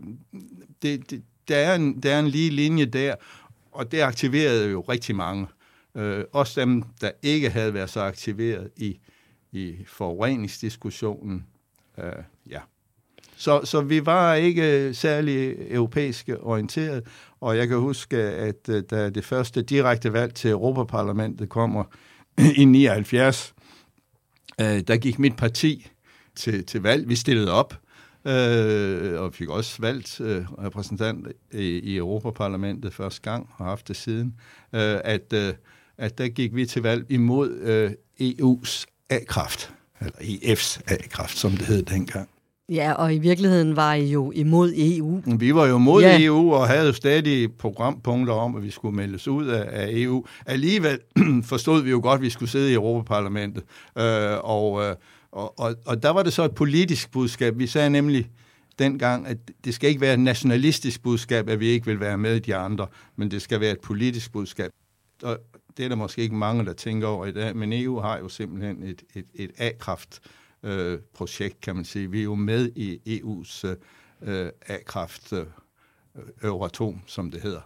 det, 0.82 1.10
det, 1.10 1.22
der, 1.48 1.56
er 1.56 1.74
en, 1.74 2.02
der 2.02 2.14
er 2.14 2.18
en 2.18 2.28
lige 2.28 2.50
linje 2.50 2.84
der, 2.84 3.14
og 3.72 3.92
det 3.92 4.00
aktiverede 4.00 4.70
jo 4.70 4.80
rigtig 4.80 5.16
mange. 5.16 5.46
Øh, 5.94 6.24
også 6.32 6.60
dem, 6.60 6.82
der 7.00 7.10
ikke 7.22 7.50
havde 7.50 7.74
været 7.74 7.90
så 7.90 8.00
aktiveret 8.00 8.70
i, 8.76 8.98
i 9.52 9.76
forureningsdiskussionen. 9.86 11.46
Øh, 11.98 12.12
ja. 12.50 12.60
Så, 13.36 13.60
så 13.64 13.80
vi 13.80 14.06
var 14.06 14.34
ikke 14.34 14.94
særlig 14.94 15.56
europæisk 15.70 16.28
orienteret, 16.40 17.06
og 17.40 17.56
jeg 17.56 17.68
kan 17.68 17.78
huske, 17.78 18.16
at 18.16 18.68
øh, 18.68 18.82
da 18.90 19.10
det 19.10 19.24
første 19.24 19.62
direkte 19.62 20.12
valg 20.12 20.34
til 20.34 20.50
Europaparlamentet 20.50 21.48
kommer 21.48 21.84
i 22.56 22.64
79, 22.64 23.54
øh, 24.60 24.80
der 24.80 24.96
gik 24.96 25.18
mit 25.18 25.36
parti 25.36 25.90
til, 26.36 26.66
til 26.66 26.82
valg. 26.82 27.08
Vi 27.08 27.16
stillede 27.16 27.52
op, 27.52 27.74
øh, 28.26 29.20
og 29.20 29.34
fik 29.34 29.48
også 29.48 29.76
valgt 29.80 30.20
øh, 30.20 30.52
repræsentant 30.52 31.28
i, 31.52 31.58
i 31.58 31.96
Europaparlamentet 31.96 32.94
første 32.94 33.22
gang, 33.22 33.48
og 33.50 33.64
har 33.64 33.70
haft 33.70 33.88
det 33.88 33.96
siden, 33.96 34.34
øh, 34.72 35.00
at, 35.04 35.32
øh, 35.32 35.54
at 35.98 36.18
der 36.18 36.28
gik 36.28 36.54
vi 36.54 36.66
til 36.66 36.82
valg 36.82 37.06
imod 37.08 37.50
øh, 37.50 37.90
EU's 38.20 38.84
A-kraft, 39.10 39.74
eller 40.04 40.18
EF's 40.18 40.80
A-kraft, 40.86 41.38
som 41.38 41.50
det 41.50 41.66
hed 41.66 41.82
dengang. 41.82 42.28
Ja, 42.68 42.92
og 42.92 43.14
i 43.14 43.18
virkeligheden 43.18 43.76
var 43.76 43.94
I 43.94 44.10
jo 44.10 44.30
imod 44.30 44.72
EU. 44.76 45.22
Vi 45.38 45.54
var 45.54 45.66
jo 45.66 45.76
imod 45.76 46.02
ja. 46.02 46.24
EU 46.24 46.54
og 46.54 46.68
havde 46.68 46.94
stadig 46.94 47.52
programpunkter 47.52 48.34
om, 48.34 48.56
at 48.56 48.62
vi 48.62 48.70
skulle 48.70 48.96
meldes 48.96 49.28
ud 49.28 49.46
af, 49.46 49.88
EU. 49.92 50.24
Alligevel 50.46 50.98
forstod 51.50 51.82
vi 51.82 51.90
jo 51.90 52.00
godt, 52.02 52.18
at 52.18 52.22
vi 52.22 52.30
skulle 52.30 52.50
sidde 52.50 52.70
i 52.70 52.74
Europaparlamentet. 52.74 53.64
Øh, 53.98 54.04
og, 54.44 54.82
øh, 54.82 54.96
og, 55.32 55.58
og, 55.58 55.74
og 55.86 56.02
der 56.02 56.10
var 56.10 56.22
det 56.22 56.32
så 56.32 56.44
et 56.44 56.54
politisk 56.54 57.12
budskab. 57.12 57.58
Vi 57.58 57.66
sagde 57.66 57.90
nemlig 57.90 58.30
dengang, 58.78 59.26
at 59.26 59.38
det 59.64 59.74
skal 59.74 59.88
ikke 59.88 60.00
være 60.00 60.14
et 60.14 60.20
nationalistisk 60.20 61.02
budskab, 61.02 61.48
at 61.48 61.60
vi 61.60 61.66
ikke 61.66 61.86
vil 61.86 62.00
være 62.00 62.18
med 62.18 62.40
de 62.40 62.56
andre, 62.56 62.86
men 63.16 63.30
det 63.30 63.42
skal 63.42 63.60
være 63.60 63.72
et 63.72 63.80
politisk 63.80 64.32
budskab. 64.32 64.70
Og 65.22 65.38
det 65.76 65.84
er 65.84 65.88
der 65.88 65.96
måske 65.96 66.22
ikke 66.22 66.34
mange, 66.34 66.64
der 66.64 66.72
tænker 66.72 67.08
over 67.08 67.26
i 67.26 67.32
dag, 67.32 67.56
men 67.56 67.72
EU 67.72 68.00
har 68.00 68.18
jo 68.18 68.28
simpelthen 68.28 68.82
et, 68.82 69.02
et, 69.14 69.26
et 69.34 69.50
A-kraft 69.58 70.20
øh, 70.62 70.98
projekt, 71.14 71.60
kan 71.60 71.76
man 71.76 71.84
sige. 71.84 72.10
Vi 72.10 72.18
er 72.18 72.24
jo 72.24 72.34
med 72.34 72.70
i 72.76 73.20
EU's 73.20 73.66
øh, 74.22 74.48
A-kraft 74.66 75.32
øh, 75.32 75.44
Euratom, 76.42 77.00
som 77.06 77.30
det 77.30 77.42
hedder. 77.42 77.60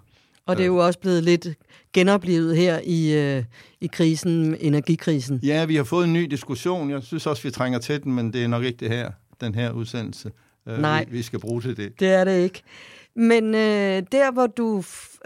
Og 0.47 0.57
det 0.57 0.62
er 0.62 0.67
jo 0.67 0.77
også 0.77 0.99
blevet 0.99 1.25
lidt 1.25 1.49
genoplevet 1.93 2.57
her 2.57 2.81
i, 2.85 3.15
øh, 3.15 3.45
i 3.81 3.87
krisen, 3.87 4.57
energikrisen. 4.61 5.41
Ja, 5.43 5.65
vi 5.65 5.77
har 5.77 5.85
fået 5.85 6.05
en 6.05 6.12
ny 6.12 6.25
diskussion. 6.25 6.91
Jeg 6.91 7.03
synes 7.03 7.27
også, 7.27 7.43
vi 7.43 7.50
trænger 7.50 7.79
til 7.79 8.03
den, 8.03 8.15
men 8.15 8.33
det 8.33 8.45
er 8.45 8.49
nok 8.49 8.65
ikke 8.65 8.77
det 8.77 8.88
her, 8.88 9.11
den 9.41 9.55
her 9.55 9.73
udsendelse, 9.73 10.33
øh, 10.69 10.79
Nej, 10.79 11.05
vi, 11.05 11.17
vi 11.17 11.23
skal 11.23 11.38
bruge 11.38 11.62
til 11.62 11.77
det. 11.77 12.00
det 12.00 12.09
er 12.09 12.25
det 12.25 12.43
ikke. 12.43 12.62
Men 13.17 13.55
øh, 13.55 14.03
der, 14.12 14.33
hvor 14.33 14.47
du 14.47 14.83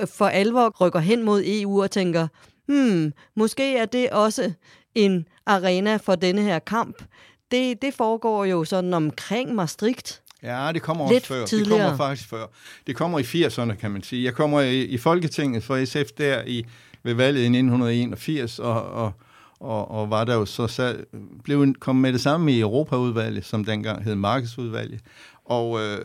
for 0.07 0.27
alvor 0.27 0.75
rykker 0.81 1.01
hen 1.01 1.23
mod 1.23 1.43
EU 1.47 1.83
og 1.83 1.91
tænker, 1.91 2.29
hmm, 2.69 3.13
måske 3.37 3.77
er 3.77 3.85
det 3.85 4.11
også 4.11 4.53
en 4.95 5.27
arena 5.47 5.97
for 5.97 6.15
denne 6.15 6.43
her 6.43 6.59
kamp, 6.59 7.03
det, 7.51 7.83
det 7.83 7.95
foregår 7.95 8.45
jo 8.45 8.65
sådan 8.65 8.95
omkring 8.95 9.55
Maastricht. 9.55 10.23
Ja, 10.43 10.71
det 10.75 10.83
kommer 10.83 11.05
også 11.05 11.15
Lidt 11.15 11.27
før. 11.27 11.47
Tidligere. 11.47 11.79
Det 11.79 11.87
kommer 11.87 11.97
faktisk 11.97 12.29
før. 12.29 12.47
Det 12.87 12.97
kommer 12.97 13.19
i 13.19 13.23
80'erne, 13.23 13.75
kan 13.75 13.91
man 13.91 14.03
sige. 14.03 14.25
Jeg 14.25 14.35
kommer 14.35 14.61
i, 14.61 14.83
i 14.83 14.99
Folketinget 14.99 15.65
for 15.65 15.85
SF 15.85 16.11
der 16.19 16.43
i 16.47 16.67
ved 17.03 17.15
valget 17.15 17.41
i 17.41 17.45
1981, 17.45 18.59
og, 18.59 18.91
og, 18.93 19.13
og, 19.61 19.91
og 19.91 20.11
var 20.11 20.25
der 20.25 20.35
jo 20.35 20.45
så, 20.45 20.67
så 20.67 20.97
blev 21.45 21.75
kom 21.81 21.97
med 21.97 22.13
det 22.13 22.21
samme 22.21 22.53
i 22.53 22.61
Europaudvalget, 22.61 23.45
som 23.45 23.65
dengang 23.65 24.05
hed 24.05 24.15
Markedsudvalget. 24.15 25.01
Og 25.53 25.81
øh, 25.81 25.99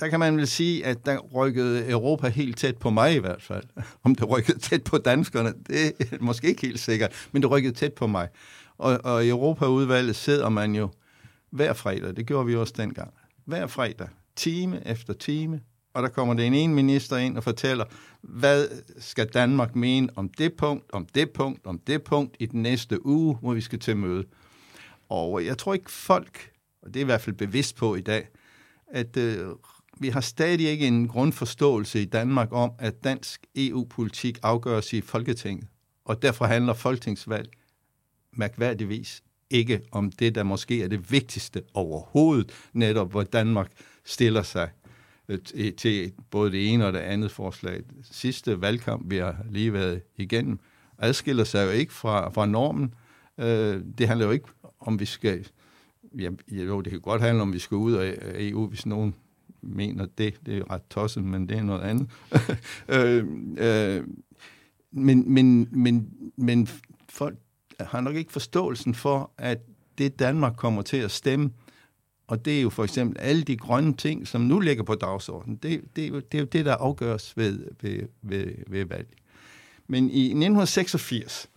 der 0.00 0.08
kan 0.08 0.20
man 0.20 0.36
vel 0.36 0.46
sige, 0.46 0.86
at 0.86 1.06
der 1.06 1.18
rykkede 1.18 1.90
Europa 1.90 2.28
helt 2.28 2.58
tæt 2.58 2.76
på 2.76 2.90
mig 2.90 3.14
i 3.14 3.18
hvert 3.18 3.42
fald. 3.42 3.64
Om 4.04 4.14
det 4.14 4.28
rykkede 4.28 4.58
tæt 4.58 4.84
på 4.84 4.98
danskerne, 4.98 5.52
det 5.66 5.92
er 6.00 6.16
måske 6.20 6.48
ikke 6.48 6.62
helt 6.62 6.80
sikkert, 6.80 7.28
men 7.32 7.42
det 7.42 7.50
rykkede 7.50 7.74
tæt 7.74 7.92
på 7.92 8.06
mig. 8.06 8.28
Og, 8.78 9.00
og 9.04 9.24
i 9.24 9.28
Europaudvalget 9.28 10.16
sidder 10.16 10.48
man 10.48 10.74
jo 10.74 10.88
hver 11.50 11.72
fredag, 11.72 12.16
det 12.16 12.26
gjorde 12.26 12.46
vi 12.46 12.56
også 12.56 12.74
dengang, 12.76 13.14
hver 13.44 13.66
fredag, 13.66 14.08
time 14.36 14.86
efter 14.86 15.12
time, 15.12 15.60
og 15.94 16.02
der 16.02 16.08
kommer 16.08 16.34
det 16.34 16.46
en 16.46 16.54
ene 16.54 16.74
minister 16.74 17.16
ind 17.16 17.36
og 17.36 17.44
fortæller, 17.44 17.84
hvad 18.22 18.66
skal 18.98 19.26
Danmark 19.26 19.76
mene 19.76 20.08
om 20.16 20.28
det 20.28 20.52
punkt, 20.52 20.92
om 20.92 21.06
det 21.14 21.30
punkt, 21.30 21.66
om 21.66 21.78
det 21.78 22.02
punkt 22.02 22.36
i 22.40 22.46
den 22.46 22.62
næste 22.62 23.06
uge, 23.06 23.36
hvor 23.40 23.54
vi 23.54 23.60
skal 23.60 23.78
til 23.78 23.96
møde. 23.96 24.24
Og 25.08 25.44
jeg 25.44 25.58
tror 25.58 25.74
ikke 25.74 25.90
folk, 25.90 26.51
og 26.82 26.94
det 26.94 26.96
er 26.96 27.04
i 27.04 27.04
hvert 27.04 27.20
fald 27.20 27.36
bevidst 27.36 27.76
på 27.76 27.94
i 27.94 28.00
dag, 28.00 28.28
at 28.86 29.16
øh, 29.16 29.46
vi 30.00 30.08
har 30.08 30.20
stadig 30.20 30.68
ikke 30.68 30.86
en 30.86 31.08
grundforståelse 31.08 32.02
i 32.02 32.04
Danmark 32.04 32.48
om, 32.52 32.72
at 32.78 33.04
dansk 33.04 33.46
EU-politik 33.56 34.38
afgøres 34.42 34.92
i 34.92 35.00
Folketinget. 35.00 35.66
Og 36.04 36.22
derfor 36.22 36.44
handler 36.44 36.72
folketingsvalg 36.72 37.50
mærkværdigvis 38.32 39.22
ikke 39.50 39.80
om 39.90 40.12
det, 40.12 40.34
der 40.34 40.42
måske 40.42 40.82
er 40.82 40.88
det 40.88 41.12
vigtigste 41.12 41.62
overhovedet, 41.74 42.52
netop 42.72 43.10
hvor 43.10 43.22
Danmark 43.22 43.70
stiller 44.04 44.42
sig 44.42 44.70
øh, 45.28 45.38
til 45.78 46.12
både 46.30 46.52
det 46.52 46.72
ene 46.72 46.86
og 46.86 46.92
det 46.92 46.98
andet 46.98 47.30
forslag. 47.30 47.82
Sidste 48.10 48.60
valgkamp, 48.60 49.10
vi 49.10 49.16
har 49.16 49.36
lige 49.50 49.72
været 49.72 50.02
igennem, 50.16 50.58
adskiller 50.98 51.44
sig 51.44 51.66
jo 51.66 51.70
ikke 51.70 51.92
fra, 51.92 52.30
fra 52.30 52.46
normen. 52.46 52.94
Øh, 53.38 53.80
det 53.98 54.08
handler 54.08 54.26
jo 54.26 54.32
ikke 54.32 54.48
om, 54.80 55.00
vi 55.00 55.04
skal... 55.04 55.48
Ja, 56.18 56.30
jo, 56.50 56.80
det 56.80 56.90
kan 56.90 57.00
godt 57.00 57.22
handle 57.22 57.42
om, 57.42 57.52
vi 57.52 57.58
skal 57.58 57.74
ud 57.74 57.92
af 57.92 58.18
EU, 58.34 58.66
hvis 58.66 58.86
nogen 58.86 59.14
mener 59.62 60.06
det. 60.18 60.34
Det 60.46 60.58
er 60.58 60.70
ret 60.70 60.82
tosset, 60.90 61.24
men 61.24 61.48
det 61.48 61.58
er 61.58 61.62
noget 61.62 61.80
andet. 61.80 62.10
øh, 62.96 63.26
øh, 63.56 64.04
men, 64.92 65.32
men, 65.32 65.68
men, 65.70 66.10
men 66.36 66.68
folk 67.08 67.38
har 67.80 68.00
nok 68.00 68.16
ikke 68.16 68.32
forståelsen 68.32 68.94
for, 68.94 69.30
at 69.38 69.58
det 69.98 70.18
Danmark 70.18 70.56
kommer 70.56 70.82
til 70.82 70.96
at 70.96 71.10
stemme, 71.10 71.50
og 72.26 72.44
det 72.44 72.58
er 72.58 72.62
jo 72.62 72.70
for 72.70 72.84
eksempel 72.84 73.20
alle 73.20 73.42
de 73.42 73.56
grønne 73.56 73.94
ting, 73.94 74.28
som 74.28 74.40
nu 74.40 74.60
ligger 74.60 74.82
på 74.82 74.94
dagsordenen. 74.94 75.56
Det, 75.56 75.80
det, 75.96 76.32
det 76.32 76.38
er 76.38 76.42
jo 76.42 76.48
det, 76.52 76.64
der 76.64 76.74
afgøres 76.74 77.36
ved, 77.36 77.66
ved, 77.82 78.08
ved, 78.22 78.54
ved 78.66 78.84
valg. 78.84 79.08
Men 79.86 80.10
i 80.10 80.22
1986, 80.22 81.50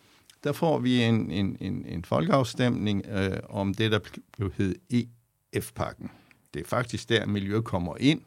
der 0.46 0.52
får 0.52 0.80
vi 0.80 1.04
en, 1.04 1.32
en, 1.32 1.58
en, 1.60 1.86
en 1.88 2.06
folkeafstemning 2.06 3.06
øh, 3.12 3.38
om 3.50 3.74
det, 3.74 3.92
der 3.92 4.00
blev 4.38 4.52
hed 4.58 4.76
EF-pakken. 5.54 6.12
Det 6.54 6.62
er 6.62 6.68
faktisk 6.68 7.10
der, 7.10 7.26
miljø 7.26 7.62
kommer 7.62 7.94
ind. 8.00 8.22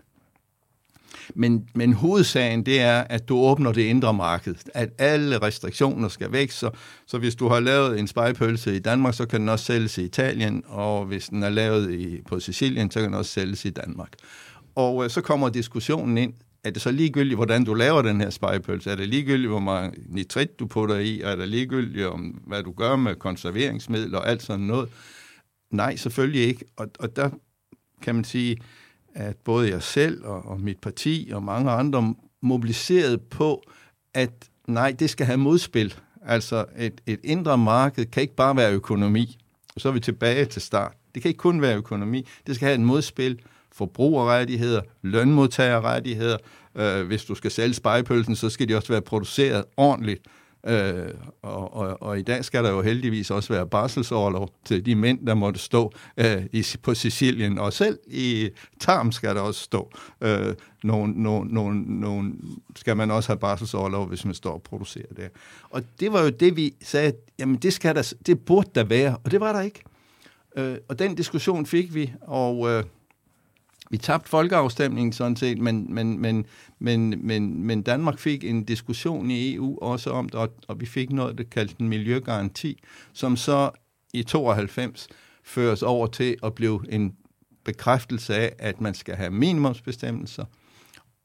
Men, 1.35 1.69
men 1.75 1.93
hovedsagen, 1.93 2.67
det 2.67 2.81
er, 2.81 3.01
at 3.01 3.29
du 3.29 3.39
åbner 3.39 3.73
det 3.73 3.83
indre 3.83 4.15
marked. 4.15 4.55
At 4.75 4.89
alle 4.99 5.43
restriktioner 5.43 6.09
skal 6.09 6.33
væk. 6.33 6.51
Så, 6.51 6.71
så 7.07 7.19
hvis 7.19 7.35
du 7.35 7.49
har 7.49 7.61
lavet 7.61 7.99
en 7.99 8.07
spejpølse 8.07 8.77
i 8.77 8.79
Danmark, 8.79 9.15
så 9.15 9.27
kan 9.27 9.41
den 9.41 9.49
også 9.49 9.65
sælges 9.65 9.99
i 9.99 10.05
Italien. 10.05 10.63
Og 10.67 11.05
hvis 11.05 11.29
den 11.29 11.43
er 11.43 11.49
lavet 11.49 11.91
i, 11.95 12.23
på 12.23 12.41
Sicilien, 12.41 12.91
så 12.91 13.01
kan 13.01 13.07
den 13.07 13.15
også 13.15 13.31
sælges 13.31 13.65
i 13.65 13.71
Danmark. 13.71 14.13
Og 14.75 15.05
øh, 15.05 15.11
så 15.11 15.21
kommer 15.21 15.49
diskussionen 15.49 16.19
ind. 16.19 16.35
Er 16.69 16.73
det 16.73 16.83
så 16.83 16.91
ligegyldigt, 16.91 17.37
hvordan 17.37 17.65
du 17.65 17.75
laver 17.75 18.03
den 18.03 18.21
her 18.21 18.31
spejepølse? 18.31 18.91
Er 18.91 18.95
det 18.95 19.09
ligegyldigt, 19.09 19.51
hvor 19.51 19.61
meget 19.61 19.95
nitrit 20.07 20.59
du 20.59 20.67
putter 20.67 20.97
i? 20.97 21.21
Er 21.21 21.37
det 21.37 21.49
ligegyldigt, 21.49 22.07
om, 22.07 22.21
hvad 22.47 22.63
du 22.63 22.73
gør 22.73 22.97
med 22.97 23.15
konserveringsmidler 23.15 24.19
og 24.19 24.29
alt 24.29 24.43
sådan 24.43 24.65
noget? 24.65 24.89
Nej, 25.71 25.97
selvfølgelig 25.97 26.43
ikke. 26.43 26.65
Og, 26.77 26.89
og 26.99 27.17
der 27.17 27.31
kan 28.03 28.15
man 28.15 28.25
sige, 28.25 28.57
at 29.15 29.37
både 29.37 29.71
jeg 29.71 29.83
selv 29.83 30.25
og, 30.25 30.47
og 30.47 30.61
mit 30.61 30.79
parti 30.79 31.31
og 31.33 31.43
mange 31.43 31.71
andre 31.71 32.15
mobiliseret 32.43 33.21
på, 33.21 33.63
at 34.15 34.49
nej, 34.67 34.97
det 34.99 35.11
skal 35.11 35.27
have 35.27 35.39
modspil. 35.39 35.95
Altså 36.23 36.65
et, 36.79 37.01
et 37.07 37.21
indre 37.25 37.59
marked 37.59 38.07
kan 38.07 38.21
ikke 38.21 38.37
bare 38.37 38.57
være 38.57 38.73
økonomi. 38.73 39.39
Og 39.75 39.81
så 39.81 39.89
er 39.89 39.93
vi 39.93 40.01
tilbage 40.01 40.45
til 40.45 40.63
start. 40.63 40.93
Det 41.15 41.23
kan 41.23 41.29
ikke 41.29 41.39
kun 41.39 41.63
være 41.63 41.77
økonomi. 41.77 42.27
Det 42.47 42.55
skal 42.55 42.67
have 42.67 42.75
et 42.75 42.87
modspil. 42.87 43.41
Forbrugerrettigheder, 43.79 44.81
lønmodtagerrettigheder. 45.03 46.37
Øh, 46.75 47.07
hvis 47.07 47.25
du 47.25 47.35
skal 47.35 47.51
sælge 47.51 47.75
spejpølsen, 47.75 48.37
så 48.37 48.51
skal 48.51 48.69
de 48.69 48.77
også 48.77 48.93
være 48.93 49.03
produceret 49.03 49.65
ordentligt 49.77 50.23
Øh, 50.67 51.15
og, 51.43 51.75
og, 51.75 52.03
og 52.03 52.19
i 52.19 52.23
dag 52.23 52.45
skal 52.45 52.65
der 52.65 52.71
jo 52.71 52.83
heldigvis 52.83 53.31
også 53.31 53.53
være 53.53 53.67
barselsårlov 53.67 54.51
til 54.65 54.87
de 54.87 54.95
mænd, 54.95 55.27
der 55.27 55.35
måtte 55.35 55.61
stå 55.61 55.93
øh, 56.17 56.43
i, 56.53 56.65
på 56.83 56.95
Sicilien, 56.95 57.59
og 57.59 57.73
selv 57.73 57.99
i 58.07 58.51
Tarm 58.81 59.13
skal 59.13 59.35
der 59.35 59.41
også 59.41 59.61
stå. 59.61 59.91
Øh, 60.21 60.55
nogle, 60.85 61.23
nogle, 61.23 61.55
nogle, 61.55 62.01
nogle 62.01 62.33
skal 62.77 62.97
man 62.97 63.11
også 63.11 63.29
have 63.29 63.39
barselsårlov, 63.39 64.07
hvis 64.07 64.25
man 64.25 64.35
står 64.35 64.53
og 64.53 64.63
producerer 64.63 65.15
det. 65.17 65.29
Og 65.71 65.83
det 66.01 66.13
var 66.13 66.23
jo 66.23 66.29
det, 66.29 66.57
vi 66.57 66.75
sagde, 66.83 67.13
jamen 67.39 67.57
det, 67.57 67.73
skal 67.73 67.95
der, 67.95 68.13
det 68.27 68.41
burde 68.41 68.71
der 68.75 68.85
være, 68.85 69.17
og 69.25 69.31
det 69.31 69.41
var 69.41 69.53
der 69.53 69.61
ikke. 69.61 69.83
Øh, 70.57 70.77
og 70.89 70.99
den 70.99 71.15
diskussion 71.15 71.67
fik 71.67 71.95
vi, 71.95 72.13
og... 72.21 72.71
Øh, 72.71 72.85
vi 73.91 73.97
tabte 73.99 74.31
folkeafstemningen 74.31 75.13
sådan 75.13 75.37
set, 75.37 75.59
men, 75.59 75.95
men, 75.95 76.21
men, 76.21 76.47
men, 76.79 77.27
men, 77.27 77.65
men 77.65 77.83
Danmark 77.83 78.19
fik 78.19 78.45
en 78.45 78.65
diskussion 78.65 79.31
i 79.31 79.55
EU 79.55 79.79
også 79.83 80.11
om 80.11 80.29
det, 80.29 80.51
og 80.69 80.81
vi 80.81 80.87
fik 80.87 81.11
noget, 81.11 81.39
der 81.39 81.45
kaldte 81.45 81.75
en 81.81 81.89
miljøgaranti, 81.89 82.83
som 83.13 83.37
så 83.37 83.71
i 84.13 84.23
92 84.23 85.09
føres 85.45 85.83
over 85.83 86.07
til 86.07 86.37
at 86.43 86.55
blive 86.55 86.85
en 86.89 87.15
bekræftelse 87.65 88.35
af, 88.35 88.53
at 88.59 88.81
man 88.81 88.95
skal 88.95 89.15
have 89.15 89.31
minimumsbestemmelser, 89.31 90.45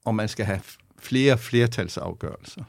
og 0.06 0.16
man 0.16 0.28
skal 0.28 0.46
have 0.46 0.60
flere 1.00 1.38
flertalsafgørelser. 1.38 2.64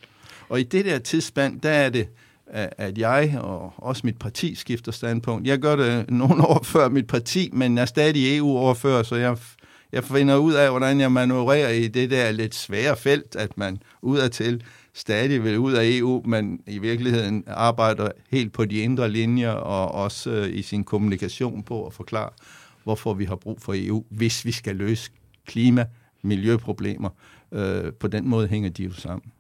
Og 0.49 0.61
i 0.61 0.63
det 0.63 0.85
der 0.85 0.99
tidsspand, 0.99 1.61
der 1.61 1.71
er 1.71 1.91
det, 1.91 2.09
at 2.47 2.99
jeg 2.99 3.39
og 3.41 3.73
også 3.77 4.03
mit 4.05 4.19
parti 4.19 4.55
skifter 4.55 4.93
standpunkt. 4.93 5.47
Jeg 5.47 5.59
gør 5.59 5.77
det 5.77 6.11
nogle 6.11 6.47
år 6.49 6.63
før 6.63 6.89
mit 6.89 7.07
parti, 7.07 7.51
men 7.53 7.79
er 7.79 7.85
stadig 7.85 8.37
EU-overfører, 8.37 9.03
så 9.03 9.17
jeg 9.17 9.39
jeg 9.95 10.05
finder 10.05 10.37
ud 10.37 10.53
af, 10.53 10.71
hvordan 10.71 11.01
jeg 11.01 11.13
manøvrerer 11.13 11.69
i 11.69 11.89
det 11.89 12.11
der 12.11 12.31
lidt 12.31 12.55
svære 12.55 12.97
felt, 12.97 13.37
at 13.37 13.59
man 13.59 13.79
udadtil 14.03 14.63
stadig 14.95 15.45
vil 15.45 15.59
ud 15.59 15.73
af 15.73 15.83
EU, 15.85 16.23
men 16.25 16.61
i 16.67 16.79
virkeligheden 16.79 17.45
arbejder 17.47 18.09
helt 18.31 18.53
på 18.53 18.65
de 18.65 18.79
indre 18.79 19.09
linjer 19.09 19.51
og 19.51 20.03
også 20.05 20.31
øh, 20.31 20.57
i 20.57 20.63
sin 20.63 20.85
kommunikation 20.85 21.63
på 21.63 21.87
at 21.87 21.93
forklare, 21.93 22.31
hvorfor 22.85 23.15
vi 23.15 23.25
har 23.25 23.37
brug 23.37 23.61
for 23.61 23.73
EU, 23.77 24.05
hvis 24.11 24.45
vi 24.45 24.53
skal 24.53 24.77
løse 24.77 25.11
klima, 25.47 25.87
miljøproblemer. 26.23 27.09
Øh, 27.53 27.93
på 27.93 28.09
den 28.09 28.29
måde 28.29 28.49
hænger 28.49 28.71
de 28.71 28.83
jo 28.83 28.93
sammen. 28.93 29.33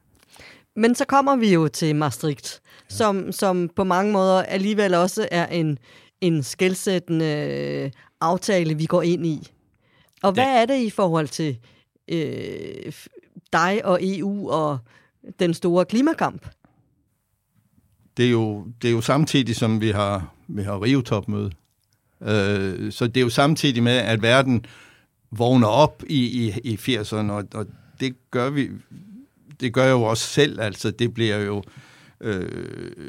Men 0.76 0.94
så 0.94 1.04
kommer 1.04 1.36
vi 1.36 1.52
jo 1.52 1.68
til 1.68 1.96
Maastricht, 1.96 2.60
ja. 2.90 2.96
som, 2.96 3.32
som 3.32 3.70
på 3.76 3.84
mange 3.84 4.12
måder 4.12 4.42
alligevel 4.42 4.94
også 4.94 5.28
er 5.30 5.46
en, 5.46 5.78
en 6.20 6.42
skældsættende 6.42 7.90
aftale, 8.20 8.74
vi 8.74 8.86
går 8.86 9.02
ind 9.02 9.26
i. 9.26 9.53
Og 10.24 10.32
hvad 10.32 10.44
ja. 10.44 10.62
er 10.62 10.66
det 10.66 10.82
i 10.82 10.90
forhold 10.90 11.28
til 11.28 11.58
øh, 12.08 12.92
dig 13.52 13.84
og 13.84 13.98
EU 14.02 14.50
og 14.50 14.78
den 15.38 15.54
store 15.54 15.84
klimakamp? 15.84 16.48
Det 18.16 18.26
er 18.26 18.30
jo, 18.30 18.66
det 18.82 18.88
er 18.88 18.92
jo 18.92 19.00
samtidig, 19.00 19.56
som 19.56 19.80
vi 19.80 19.90
har, 19.90 20.34
vi 20.48 20.62
har 20.62 20.82
Rio-topmøde. 20.82 21.50
Øh, 22.22 22.92
så 22.92 23.06
det 23.06 23.16
er 23.16 23.20
jo 23.20 23.28
samtidig 23.28 23.82
med, 23.82 23.96
at 23.96 24.22
verden 24.22 24.64
vågner 25.30 25.68
op 25.68 26.02
i, 26.06 26.46
i, 26.46 26.60
i 26.64 26.74
80'erne, 26.74 27.32
og, 27.32 27.44
og 27.54 27.66
det 28.00 28.30
gør 28.30 28.50
vi, 28.50 28.70
det 29.60 29.74
gør 29.74 29.84
jeg 29.84 29.92
jo 29.92 30.02
også 30.02 30.26
selv, 30.26 30.60
altså 30.60 30.90
det 30.90 31.14
bliver 31.14 31.36
jo, 31.36 31.62
øh, 32.20 33.00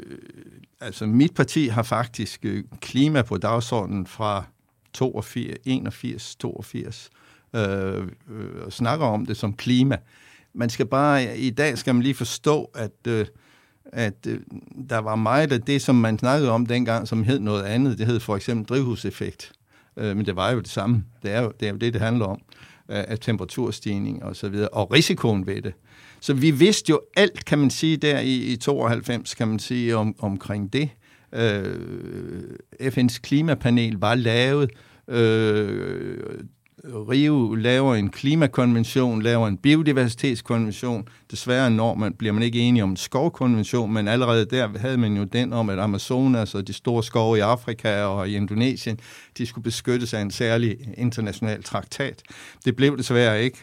altså 0.80 1.06
mit 1.06 1.34
parti 1.34 1.66
har 1.66 1.82
faktisk 1.82 2.44
øh, 2.44 2.64
klima 2.80 3.22
på 3.22 3.36
dagsordenen 3.36 4.06
fra 4.06 4.44
82, 4.96 5.56
81, 5.64 6.36
82, 6.36 7.10
øh, 7.54 7.62
øh, 7.62 8.64
og 8.64 8.72
snakker 8.72 9.06
om 9.06 9.26
det 9.26 9.36
som 9.36 9.52
klima. 9.52 9.96
Man 10.54 10.70
skal 10.70 10.86
bare, 10.86 11.38
i 11.38 11.50
dag 11.50 11.78
skal 11.78 11.94
man 11.94 12.02
lige 12.02 12.14
forstå, 12.14 12.70
at, 12.74 13.06
øh, 13.08 13.26
at 13.84 14.26
øh, 14.28 14.40
der 14.90 14.98
var 14.98 15.16
meget 15.16 15.52
af 15.52 15.62
det, 15.62 15.82
som 15.82 15.94
man 15.94 16.18
snakkede 16.18 16.50
om 16.50 16.66
dengang, 16.66 17.08
som 17.08 17.24
hed 17.24 17.38
noget 17.38 17.62
andet. 17.62 17.98
Det 17.98 18.06
hed 18.06 18.20
for 18.20 18.36
eksempel 18.36 18.66
drivhuseffekt. 18.66 19.52
Øh, 19.96 20.16
men 20.16 20.26
det 20.26 20.36
var 20.36 20.50
jo 20.50 20.58
det 20.58 20.68
samme. 20.68 21.04
Det 21.22 21.32
er 21.32 21.42
jo 21.42 21.52
det, 21.60 21.68
er 21.68 21.72
jo 21.72 21.78
det, 21.78 21.92
det 21.92 22.02
handler 22.02 22.26
om. 22.26 22.40
Øh, 22.90 23.04
af 23.08 23.18
temperaturstigning 23.18 24.22
og 24.22 24.36
så 24.36 24.48
videre, 24.48 24.68
og 24.68 24.92
risikoen 24.92 25.46
ved 25.46 25.62
det. 25.62 25.72
Så 26.20 26.34
vi 26.34 26.50
vidste 26.50 26.90
jo 26.90 27.00
alt, 27.16 27.44
kan 27.44 27.58
man 27.58 27.70
sige, 27.70 27.96
der 27.96 28.20
i, 28.20 28.36
i 28.36 28.56
92, 28.56 29.34
kan 29.34 29.48
man 29.48 29.58
sige, 29.58 29.96
om, 29.96 30.14
omkring 30.18 30.72
det. 30.72 30.88
Øh, 31.36 32.88
FN's 32.88 33.20
klimapanel 33.20 33.96
var 33.98 34.14
lavet 34.14 34.70
øh, 35.08 36.18
Rio 36.84 37.54
laver 37.54 37.94
en 37.94 38.10
klimakonvention, 38.10 39.22
laver 39.22 39.48
en 39.48 39.56
biodiversitetskonvention. 39.56 41.08
Desværre 41.30 41.70
når 41.70 41.94
man, 41.94 42.12
bliver 42.12 42.32
man 42.32 42.42
ikke 42.42 42.60
enige 42.60 42.82
om 42.82 42.90
en 42.90 42.96
skovkonvention, 42.96 43.92
men 43.92 44.08
allerede 44.08 44.44
der 44.44 44.78
havde 44.78 44.98
man 44.98 45.16
jo 45.16 45.24
den 45.24 45.52
om, 45.52 45.70
at 45.70 45.78
Amazonas 45.78 46.54
og 46.54 46.66
de 46.66 46.72
store 46.72 47.02
skove 47.02 47.38
i 47.38 47.40
Afrika 47.40 48.02
og 48.02 48.28
i 48.28 48.36
Indonesien, 48.36 48.98
de 49.38 49.46
skulle 49.46 49.62
beskyttes 49.62 50.14
af 50.14 50.20
en 50.20 50.30
særlig 50.30 50.76
international 50.96 51.62
traktat. 51.62 52.22
Det 52.64 52.76
blev 52.76 52.98
desværre 52.98 53.42
ikke. 53.42 53.58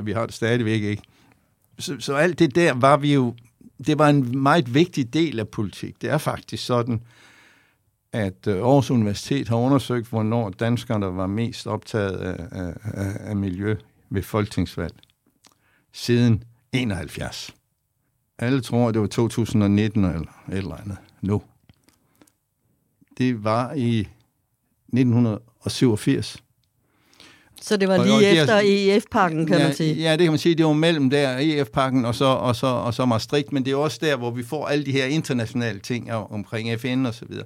Vi 0.00 0.12
har 0.12 0.26
det 0.26 0.34
stadigvæk 0.34 0.82
ikke. 0.82 1.02
Så, 1.78 1.96
så 1.98 2.14
alt 2.14 2.38
det 2.38 2.54
der 2.54 2.74
var 2.74 2.96
vi 2.96 3.14
jo, 3.14 3.34
det 3.86 3.98
var 3.98 4.08
en 4.08 4.38
meget 4.38 4.74
vigtig 4.74 5.12
del 5.12 5.38
af 5.38 5.48
politik. 5.48 6.02
Det 6.02 6.10
er 6.10 6.18
faktisk 6.18 6.66
sådan, 6.66 7.02
at 8.12 8.46
øh, 8.46 8.56
Aarhus 8.56 8.90
Universitet 8.90 9.48
har 9.48 9.56
undersøgt, 9.56 10.08
hvornår 10.08 10.50
danskerne 10.50 11.16
var 11.16 11.26
mest 11.26 11.66
optaget 11.66 12.16
af, 12.16 12.46
af, 12.50 12.74
af 13.20 13.36
miljø 13.36 13.76
ved 14.10 14.22
folketingsvalg 14.22 14.94
siden 15.92 16.44
71. 16.72 17.54
Alle 18.38 18.60
tror, 18.60 18.88
at 18.88 18.94
det 18.94 19.00
var 19.00 19.08
2019 19.08 20.04
eller 20.04 20.20
et 20.20 20.58
eller 20.58 20.76
andet 20.76 20.96
nu. 21.20 21.42
Det 23.18 23.44
var 23.44 23.72
i 23.72 24.00
1987. 24.00 26.42
Så 27.62 27.76
det 27.76 27.88
var 27.88 27.96
lige 27.96 28.12
og, 28.12 28.16
og 28.16 28.22
efter 28.22 28.60
EF-pakken, 28.64 29.46
kan 29.46 29.58
ja, 29.58 29.64
man 29.64 29.74
sige? 29.74 29.94
Ja, 29.94 30.12
det 30.12 30.20
kan 30.20 30.32
man 30.32 30.38
sige. 30.38 30.54
Det 30.54 30.66
var 30.66 30.72
mellem 30.72 31.10
der 31.10 31.38
EF-pakken 31.38 32.04
og 32.04 32.14
så, 32.14 32.24
og, 32.24 32.56
så, 32.56 32.66
og 32.66 32.94
så 32.94 33.04
Maastricht, 33.04 33.52
men 33.52 33.64
det 33.64 33.72
er 33.72 33.76
også 33.76 33.98
der, 34.00 34.16
hvor 34.16 34.30
vi 34.30 34.42
får 34.42 34.66
alle 34.66 34.84
de 34.84 34.92
her 34.92 35.04
internationale 35.04 35.80
ting 35.80 36.12
omkring 36.12 36.80
FN 36.80 37.06
og 37.06 37.14
så 37.14 37.24
videre. 37.28 37.44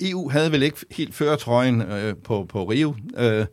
EU 0.00 0.28
havde 0.28 0.52
vel 0.52 0.62
ikke 0.62 0.76
helt 0.90 1.14
føretrøjen 1.14 1.82
øh, 1.82 2.14
på, 2.24 2.46
på 2.48 2.64
Rio. 2.64 2.94
Øh, 3.18 3.46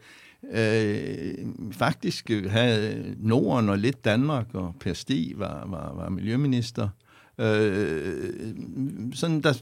øh, 0.53 1.33
faktisk 1.71 2.29
havde 2.49 3.15
Norden 3.17 3.69
og 3.69 3.77
lidt 3.77 4.05
Danmark, 4.05 4.45
og 4.53 4.75
Per 4.79 4.93
Stig 4.93 5.33
var, 5.35 5.67
var, 5.67 5.93
var 5.95 6.09
miljøminister. 6.09 6.89
Øh, 7.39 8.55
sådan 9.13 9.41
der, 9.41 9.53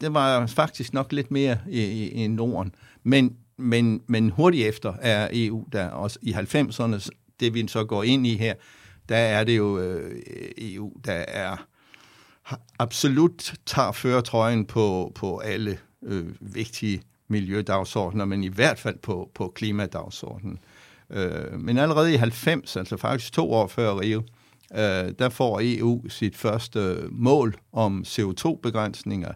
det 0.00 0.14
var 0.14 0.46
faktisk 0.46 0.92
nok 0.92 1.12
lidt 1.12 1.30
mere 1.30 1.58
i, 1.68 1.84
i, 1.84 2.08
i 2.08 2.26
Norden. 2.26 2.74
Men, 3.02 3.36
men, 3.60 4.02
men 4.06 4.30
hurtigt 4.30 4.66
efter 4.66 4.94
er 5.00 5.28
EU 5.32 5.66
der 5.72 5.88
også 5.88 6.18
i 6.22 6.32
90'erne, 6.32 7.08
det 7.40 7.54
vi 7.54 7.68
så 7.68 7.84
går 7.84 8.02
ind 8.02 8.26
i 8.26 8.36
her, 8.36 8.54
der 9.08 9.16
er 9.16 9.44
det 9.44 9.56
jo 9.56 9.78
øh, 9.78 10.22
EU, 10.58 10.92
der 11.04 11.12
er 11.12 11.66
absolut 12.78 13.54
tager 13.66 13.92
føretrøjen 13.92 14.64
på, 14.64 15.12
på 15.14 15.38
alle 15.38 15.78
øh, 16.02 16.26
vigtige 16.40 17.02
miljødagsordner, 17.28 18.24
men 18.24 18.44
i 18.44 18.48
hvert 18.48 18.78
fald 18.78 18.98
på, 18.98 19.30
på 19.34 19.52
klimadagsordenen. 19.54 20.58
Øh, 21.10 21.60
men 21.60 21.78
allerede 21.78 22.14
i 22.14 22.16
90, 22.16 22.76
altså 22.76 22.96
faktisk 22.96 23.32
to 23.32 23.52
år 23.52 23.66
før 23.66 24.00
Rio, 24.00 24.22
øh, 24.72 25.12
der 25.18 25.28
får 25.28 25.60
EU 25.62 26.08
sit 26.08 26.36
første 26.36 27.04
mål 27.10 27.56
om 27.72 28.04
CO2-begrænsninger. 28.06 29.32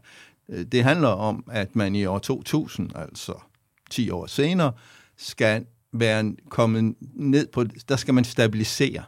Øh, 0.48 0.64
det 0.64 0.84
handler 0.84 1.08
om, 1.08 1.44
at 1.50 1.76
man 1.76 1.94
i 1.94 2.04
år 2.04 2.18
2000, 2.18 2.90
altså 2.94 3.32
10 3.90 4.10
år 4.10 4.26
senere, 4.26 4.72
skal 5.16 5.66
være 5.92 6.34
kommet 6.48 6.94
ned 7.14 7.46
på, 7.46 7.64
der 7.88 7.96
skal 7.96 8.14
man 8.14 8.24
stabilisere. 8.24 9.04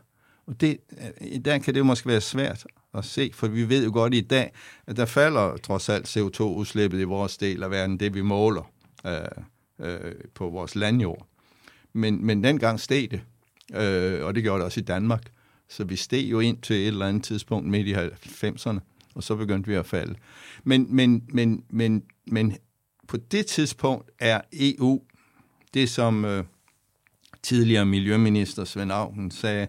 Og 0.47 0.61
det, 0.61 0.79
øh, 0.93 1.29
i 1.29 1.39
dag 1.39 1.63
kan 1.63 1.75
det 1.75 1.87
måske 1.87 2.09
være 2.09 2.21
svært 2.21 2.67
at 2.95 3.05
se, 3.05 3.31
for 3.35 3.47
vi 3.47 3.69
ved 3.69 3.85
jo 3.85 3.91
godt 3.93 4.15
i 4.15 4.21
dag, 4.21 4.53
at 4.87 4.97
der 4.97 5.05
falder 5.05 5.57
trods 5.57 5.89
alt 5.89 6.17
CO2-udslippet 6.17 7.01
i 7.01 7.05
vores 7.05 7.37
del 7.37 7.63
af 7.63 7.71
verden, 7.71 8.01
det 8.01 8.15
vi 8.15 8.23
måler 8.23 8.71
øh, 9.07 9.21
øh, 9.79 10.15
på 10.35 10.49
vores 10.49 10.75
landjord. 10.75 11.27
Men, 11.93 12.27
men 12.27 12.45
dengang 12.45 12.81
steg 12.81 13.11
det, 13.11 13.21
øh, 13.75 14.25
og 14.27 14.35
det 14.35 14.43
gjorde 14.43 14.59
det 14.59 14.65
også 14.65 14.81
i 14.81 14.85
Danmark. 14.85 15.23
Så 15.69 15.85
vi 15.85 15.97
steg 15.97 16.31
jo 16.31 16.41
ind 16.41 16.59
til 16.63 16.77
et 16.77 16.87
eller 16.87 17.07
andet 17.07 17.25
tidspunkt 17.25 17.69
midt 17.69 17.87
i 17.87 17.95
90'erne, 17.95 18.79
og 19.15 19.23
så 19.23 19.37
begyndte 19.37 19.69
vi 19.69 19.75
at 19.75 19.87
falde. 19.87 20.15
Men, 20.65 20.87
men, 20.97 21.25
men, 21.29 21.65
men, 21.71 22.03
men 22.27 22.57
på 23.09 23.17
det 23.17 23.47
tidspunkt 23.47 24.11
er 24.19 24.41
EU, 24.53 25.03
det 25.75 25.91
som 25.91 26.25
øh, 26.25 26.45
tidligere 27.43 27.87
miljøminister 27.87 28.65
Svend 28.65 28.93
Augen 28.93 29.31
sagde, 29.31 29.67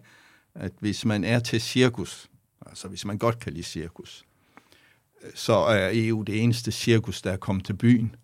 at 0.55 0.71
hvis 0.79 1.05
man 1.05 1.23
er 1.23 1.39
til 1.39 1.61
cirkus, 1.61 2.29
Altså 2.69 2.87
hvis 2.87 3.05
man 3.05 3.17
godt 3.17 3.39
kan 3.39 3.53
lide 3.53 3.63
cirkus, 3.63 4.25
øh, 5.23 5.31
så 5.35 5.53
er 5.53 5.89
EU 5.93 6.21
det 6.21 6.43
eneste 6.43 6.71
cirkus, 6.71 7.21
der 7.21 7.31
er 7.31 7.37
kommet 7.37 7.65
til 7.65 7.73
byen. 7.73 8.15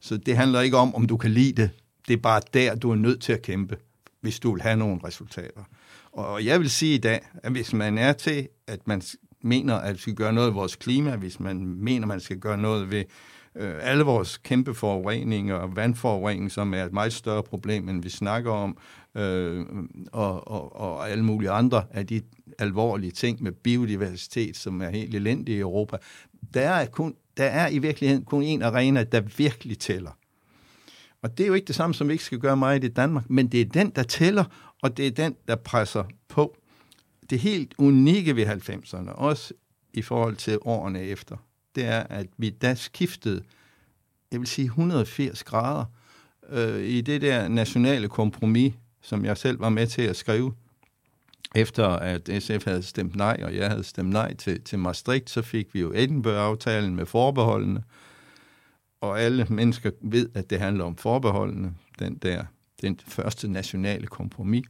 Så 0.00 0.16
det 0.16 0.36
handler 0.36 0.60
ikke 0.60 0.76
om, 0.76 0.94
om 0.94 1.06
du 1.06 1.16
kan 1.16 1.30
lide 1.30 1.62
det. 1.62 1.70
Det 2.08 2.14
er 2.14 2.20
bare 2.22 2.40
der, 2.54 2.74
du 2.74 2.90
er 2.90 2.96
nødt 2.96 3.22
til 3.22 3.32
at 3.32 3.42
kæmpe, 3.42 3.76
hvis 4.20 4.40
du 4.40 4.52
vil 4.52 4.62
have 4.62 4.76
nogle 4.76 5.00
resultater. 5.04 5.64
Og 6.12 6.44
jeg 6.44 6.60
vil 6.60 6.70
sige 6.70 6.94
i 6.94 6.98
dag, 6.98 7.20
at 7.34 7.52
hvis 7.52 7.72
man 7.72 7.98
er 7.98 8.12
til, 8.12 8.48
at 8.66 8.86
man 8.86 9.02
mener, 9.40 9.74
at 9.74 9.94
vi 9.94 10.00
skal 10.00 10.14
gøre 10.14 10.32
noget 10.32 10.46
ved 10.46 10.54
vores 10.54 10.76
klima, 10.76 11.16
hvis 11.16 11.40
man 11.40 11.66
mener, 11.66 12.04
at 12.04 12.08
man 12.08 12.20
skal 12.20 12.38
gøre 12.38 12.58
noget 12.58 12.90
ved 12.90 13.04
øh, 13.56 13.74
alle 13.80 14.04
vores 14.04 14.36
kæmpe 14.36 14.74
forureninger 14.74 15.54
og 15.54 15.76
vandforurening, 15.76 16.52
som 16.52 16.74
er 16.74 16.84
et 16.84 16.92
meget 16.92 17.12
større 17.12 17.42
problem, 17.42 17.88
end 17.88 18.02
vi 18.02 18.08
snakker 18.08 18.52
om, 18.52 18.76
øh, 19.14 19.66
og, 20.12 20.48
og, 20.48 20.76
og 20.76 21.10
alle 21.10 21.24
mulige 21.24 21.50
andre 21.50 21.84
af 21.90 22.06
de 22.06 22.22
alvorlige 22.58 23.10
ting 23.10 23.42
med 23.42 23.52
biodiversitet, 23.52 24.56
som 24.56 24.82
er 24.82 24.88
helt 24.88 25.14
elendig 25.14 25.54
i 25.54 25.58
Europa. 25.58 25.96
Der 26.54 26.68
er, 26.70 26.86
kun, 26.86 27.14
der 27.36 27.44
er 27.44 27.68
i 27.68 27.78
virkeligheden 27.78 28.24
kun 28.24 28.42
en 28.42 28.62
arena, 28.62 29.04
der 29.04 29.20
virkelig 29.20 29.78
tæller. 29.78 30.10
Og 31.22 31.38
det 31.38 31.44
er 31.44 31.48
jo 31.48 31.54
ikke 31.54 31.66
det 31.66 31.74
samme, 31.74 31.94
som 31.94 32.08
vi 32.08 32.12
ikke 32.12 32.24
skal 32.24 32.38
gøre 32.38 32.56
meget 32.56 32.84
i 32.84 32.88
Danmark, 32.88 33.30
men 33.30 33.48
det 33.48 33.60
er 33.60 33.64
den, 33.64 33.90
der 33.90 34.02
tæller, 34.02 34.44
og 34.82 34.96
det 34.96 35.06
er 35.06 35.10
den, 35.10 35.36
der 35.48 35.56
presser 35.56 36.04
på. 36.28 36.56
Det 37.30 37.38
helt 37.38 37.74
unikke 37.78 38.36
ved 38.36 38.46
90'erne, 38.46 39.10
også 39.10 39.54
i 39.94 40.02
forhold 40.02 40.36
til 40.36 40.58
årene 40.62 41.02
efter, 41.02 41.36
det 41.74 41.84
er, 41.84 42.00
at 42.00 42.26
vi 42.36 42.50
da 42.50 42.74
skiftede, 42.74 43.42
jeg 44.32 44.40
vil 44.40 44.48
sige 44.48 44.66
180 44.66 45.44
grader, 45.44 45.84
øh, 46.48 46.84
i 46.84 47.00
det 47.00 47.22
der 47.22 47.48
nationale 47.48 48.08
kompromis, 48.08 48.74
som 49.00 49.24
jeg 49.24 49.36
selv 49.36 49.60
var 49.60 49.68
med 49.68 49.86
til 49.86 50.02
at 50.02 50.16
skrive, 50.16 50.54
efter 51.54 51.86
at 51.88 52.30
SF 52.42 52.64
havde 52.64 52.82
stemt 52.82 53.16
nej, 53.16 53.40
og 53.42 53.56
jeg 53.56 53.70
havde 53.70 53.84
stemt 53.84 54.10
nej 54.10 54.34
til, 54.34 54.60
til 54.60 54.78
Maastricht, 54.78 55.30
så 55.30 55.42
fik 55.42 55.74
vi 55.74 55.80
jo 55.80 55.92
Edinburgh-aftalen 55.94 56.96
med 56.96 57.06
forbeholdene, 57.06 57.84
og 59.00 59.20
alle 59.20 59.46
mennesker 59.50 59.90
ved, 60.00 60.28
at 60.34 60.50
det 60.50 60.58
handler 60.58 60.84
om 60.84 60.96
forbeholdene, 60.96 61.74
den 61.98 62.14
der, 62.14 62.44
den 62.82 63.00
første 63.06 63.48
nationale 63.48 64.06
kompromis. 64.06 64.66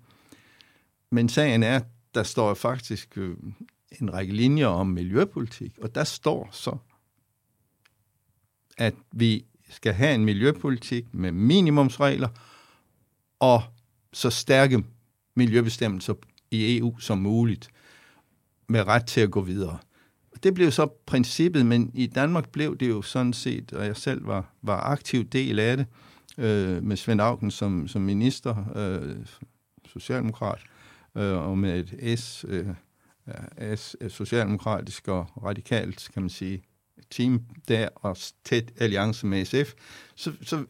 Men 1.10 1.28
sagen 1.28 1.62
er, 1.62 1.80
der 2.14 2.22
står 2.22 2.54
faktisk 2.54 3.18
øh, 3.18 3.36
en 4.00 4.12
række 4.12 4.34
linjer 4.34 4.66
om 4.66 4.86
miljøpolitik, 4.86 5.78
og 5.82 5.94
der 5.94 6.04
står 6.04 6.48
så, 6.52 6.76
at 8.82 8.94
vi 9.12 9.44
skal 9.70 9.92
have 9.92 10.14
en 10.14 10.24
miljøpolitik 10.24 11.14
med 11.14 11.32
minimumsregler 11.32 12.28
og 13.40 13.62
så 14.12 14.30
stærke 14.30 14.84
miljøbestemmelser 15.34 16.14
i 16.50 16.78
EU 16.78 16.98
som 16.98 17.18
muligt, 17.18 17.68
med 18.68 18.86
ret 18.86 19.06
til 19.06 19.20
at 19.20 19.30
gå 19.30 19.40
videre. 19.40 19.78
Det 20.42 20.54
blev 20.54 20.70
så 20.70 20.86
princippet, 21.06 21.66
men 21.66 21.90
i 21.94 22.06
Danmark 22.06 22.48
blev 22.48 22.76
det 22.76 22.88
jo 22.88 23.02
sådan 23.02 23.32
set, 23.32 23.72
og 23.72 23.86
jeg 23.86 23.96
selv 23.96 24.26
var, 24.26 24.54
var 24.62 24.80
aktiv 24.80 25.24
del 25.24 25.58
af 25.58 25.76
det, 25.76 25.86
øh, 26.38 26.82
med 26.82 26.96
Svend 26.96 27.20
Augen 27.20 27.50
som, 27.50 27.88
som 27.88 28.02
minister, 28.02 28.56
øh, 28.76 29.26
socialdemokrat, 29.86 30.60
øh, 31.16 31.38
og 31.38 31.58
med 31.58 31.94
et 31.94 32.18
S, 32.18 32.44
øh, 32.48 32.66
S, 33.76 33.96
socialdemokratisk 34.08 35.08
og 35.08 35.44
radikalt, 35.44 36.10
kan 36.12 36.22
man 36.22 36.30
sige, 36.30 36.62
team 37.12 37.40
der, 37.68 37.88
og 37.94 38.16
tæt 38.44 38.72
alliance 38.78 39.26
med 39.26 39.44
SF, 39.44 39.72
så, 40.14 40.32
så 40.42 40.64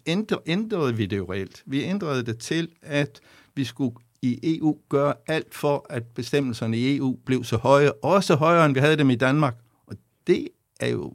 ændrede 0.47 0.97
vi 0.97 1.07
det 1.07 1.17
jo 1.17 1.33
reelt. 1.33 1.63
Vi 1.67 1.85
ændrede 1.85 2.27
det 2.27 2.39
til, 2.39 2.69
at 2.83 3.21
vi 3.55 3.65
skulle 3.65 3.97
i 4.23 4.59
EU 4.59 4.77
gøre 4.89 5.15
alt 5.27 5.55
for, 5.55 5.87
at 5.91 6.03
bestemmelserne 6.07 6.79
i 6.79 6.97
EU 6.97 7.19
blev 7.27 7.45
så 7.45 7.57
høje, 7.57 7.93
også 7.93 8.35
højere, 8.35 8.67
end 8.67 8.75
vi 8.75 8.81
havde 8.81 8.97
dem 8.97 9.11
i 9.11 9.15
Danmark. 9.15 9.55
Og 9.87 9.97
det 10.27 10.49
er 10.81 10.89
jo, 10.89 11.15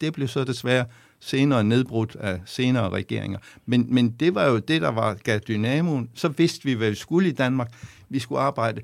det 0.00 0.12
blev 0.12 0.28
så 0.28 0.44
desværre 0.44 0.86
senere 1.20 1.64
nedbrudt 1.64 2.16
af 2.16 2.40
senere 2.46 2.90
regeringer. 2.90 3.38
Men, 3.66 3.94
men 3.94 4.10
det 4.10 4.34
var 4.34 4.46
jo 4.46 4.58
det, 4.58 4.82
der 4.82 4.88
var 4.88 5.14
gav 5.14 5.38
dynamoen. 5.38 6.10
Så 6.14 6.28
vidste 6.28 6.64
vi, 6.64 6.72
hvad 6.72 6.90
vi 6.90 6.96
skulle 6.96 7.28
i 7.28 7.32
Danmark. 7.32 7.72
Vi 8.08 8.18
skulle 8.18 8.40
arbejde 8.40 8.80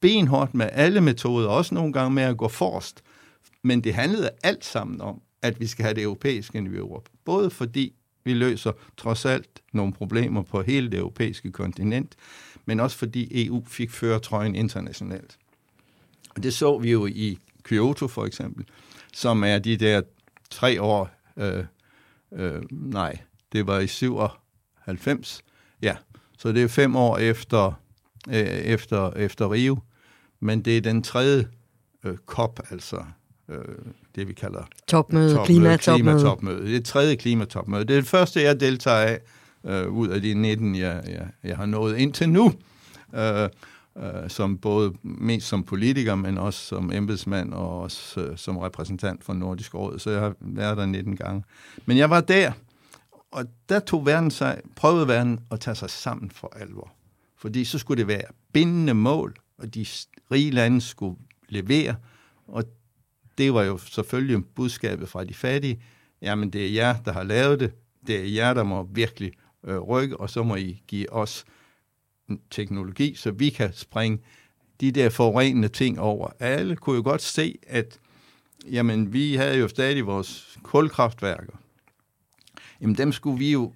benhårdt 0.00 0.54
med 0.54 0.68
alle 0.72 1.00
metoder, 1.00 1.48
også 1.48 1.74
nogle 1.74 1.92
gange 1.92 2.14
med 2.14 2.22
at 2.22 2.36
gå 2.36 2.48
forrest. 2.48 3.02
Men 3.62 3.84
det 3.84 3.94
handlede 3.94 4.30
alt 4.42 4.64
sammen 4.64 5.00
om, 5.00 5.22
at 5.42 5.60
vi 5.60 5.66
skal 5.66 5.82
have 5.82 5.94
det 5.94 6.02
europæiske 6.02 6.60
niveau 6.60 6.96
op. 6.96 7.08
Både 7.24 7.50
fordi 7.50 7.94
vi 8.24 8.32
løser 8.32 8.72
trods 8.96 9.24
alt 9.24 9.62
nogle 9.72 9.92
problemer 9.92 10.42
på 10.42 10.62
hele 10.62 10.90
det 10.90 10.98
europæiske 10.98 11.52
kontinent, 11.52 12.16
men 12.64 12.80
også 12.80 12.96
fordi 12.96 13.46
EU 13.46 13.64
fik 13.66 13.90
føretrøjen 13.90 14.54
internationalt. 14.54 15.38
Og 16.36 16.42
det 16.42 16.54
så 16.54 16.78
vi 16.78 16.90
jo 16.90 17.06
i 17.06 17.38
Kyoto 17.62 18.08
for 18.08 18.26
eksempel, 18.26 18.64
som 19.12 19.44
er 19.44 19.58
de 19.58 19.76
der 19.76 20.02
tre 20.50 20.82
år, 20.82 21.10
øh, 21.36 21.64
øh, 22.32 22.62
nej, 22.70 23.18
det 23.52 23.66
var 23.66 23.78
i 23.78 24.28
90. 24.74 25.42
Ja, 25.82 25.96
så 26.38 26.52
det 26.52 26.62
er 26.62 26.68
fem 26.68 26.96
år 26.96 27.18
efter, 27.18 27.72
øh, 28.28 28.34
efter, 28.44 29.10
efter 29.10 29.52
Rio. 29.52 29.78
Men 30.40 30.62
det 30.62 30.76
er 30.76 30.80
den 30.80 31.02
tredje 31.02 31.48
øh, 32.04 32.16
COP, 32.16 32.60
altså 32.70 33.04
øh, 33.50 33.64
det, 34.14 34.28
vi 34.28 34.32
kalder 34.32 34.62
topmøde, 34.88 35.34
topmøde 35.34 35.46
klimatopmøde. 35.46 36.18
klimatopmøde. 36.18 36.72
Det 36.72 36.84
tredje 36.84 37.16
klimatopmøde. 37.16 37.84
Det 37.84 37.96
er 37.96 38.00
det 38.00 38.08
første, 38.08 38.42
jeg 38.42 38.60
deltager 38.60 38.96
af 38.96 39.20
øh, 39.64 39.88
ud 39.88 40.08
af 40.08 40.22
de 40.22 40.34
19, 40.34 40.76
jeg, 40.76 41.02
jeg, 41.08 41.28
jeg 41.44 41.56
har 41.56 41.66
nået 41.66 41.96
indtil 41.96 42.28
nu. 42.28 42.52
Øh, 43.14 43.48
øh, 43.96 44.28
som 44.30 44.58
både 44.58 44.92
mest 45.02 45.48
som 45.48 45.64
politiker, 45.64 46.14
men 46.14 46.38
også 46.38 46.60
som 46.60 46.92
embedsmand 46.92 47.54
og 47.54 47.80
også 47.80 48.20
øh, 48.20 48.36
som 48.36 48.58
repræsentant 48.58 49.24
for 49.24 49.32
Nordisk 49.32 49.74
Råd. 49.74 49.98
Så 49.98 50.10
jeg 50.10 50.20
har 50.20 50.34
været 50.40 50.76
der 50.76 50.86
19 50.86 51.16
gange. 51.16 51.44
Men 51.86 51.96
jeg 51.96 52.10
var 52.10 52.20
der, 52.20 52.52
og 53.30 53.44
der 53.68 53.80
tog 53.80 54.06
verden 54.06 54.30
sig, 54.30 54.60
prøvede 54.76 55.08
verden 55.08 55.40
at 55.50 55.60
tage 55.60 55.74
sig 55.74 55.90
sammen 55.90 56.30
for 56.30 56.52
alvor. 56.56 56.92
Fordi 57.36 57.64
så 57.64 57.78
skulle 57.78 57.98
det 57.98 58.08
være 58.08 58.24
bindende 58.52 58.94
mål, 58.94 59.36
og 59.58 59.74
de 59.74 59.86
rige 60.32 60.50
lande 60.50 60.80
skulle 60.80 61.16
levere, 61.48 61.94
og 62.48 62.64
det 63.40 63.54
var 63.54 63.62
jo 63.62 63.78
selvfølgelig 63.78 64.44
budskabet 64.54 65.08
fra 65.08 65.24
de 65.24 65.34
fattige. 65.34 65.82
Jamen, 66.22 66.50
det 66.50 66.66
er 66.66 66.70
jer, 66.70 67.02
der 67.02 67.12
har 67.12 67.22
lavet 67.22 67.60
det. 67.60 67.72
Det 68.06 68.16
er 68.16 68.24
jer, 68.24 68.54
der 68.54 68.62
må 68.62 68.82
virkelig 68.82 69.32
øh, 69.64 69.78
rykke, 69.78 70.16
og 70.16 70.30
så 70.30 70.42
må 70.42 70.56
I 70.56 70.82
give 70.88 71.12
os 71.12 71.44
teknologi, 72.50 73.14
så 73.14 73.30
vi 73.30 73.50
kan 73.50 73.72
springe 73.72 74.18
de 74.80 74.92
der 74.92 75.08
forurenende 75.08 75.68
ting 75.68 76.00
over. 76.00 76.28
Alle 76.38 76.76
kunne 76.76 76.96
jo 76.96 77.02
godt 77.02 77.22
se, 77.22 77.58
at 77.66 77.98
jamen, 78.70 79.12
vi 79.12 79.34
havde 79.34 79.58
jo 79.58 79.68
stadig 79.68 80.06
vores 80.06 80.58
kulkraftværker. 80.62 81.56
Jamen, 82.80 82.96
dem 82.96 83.12
skulle 83.12 83.38
vi 83.38 83.52
jo 83.52 83.72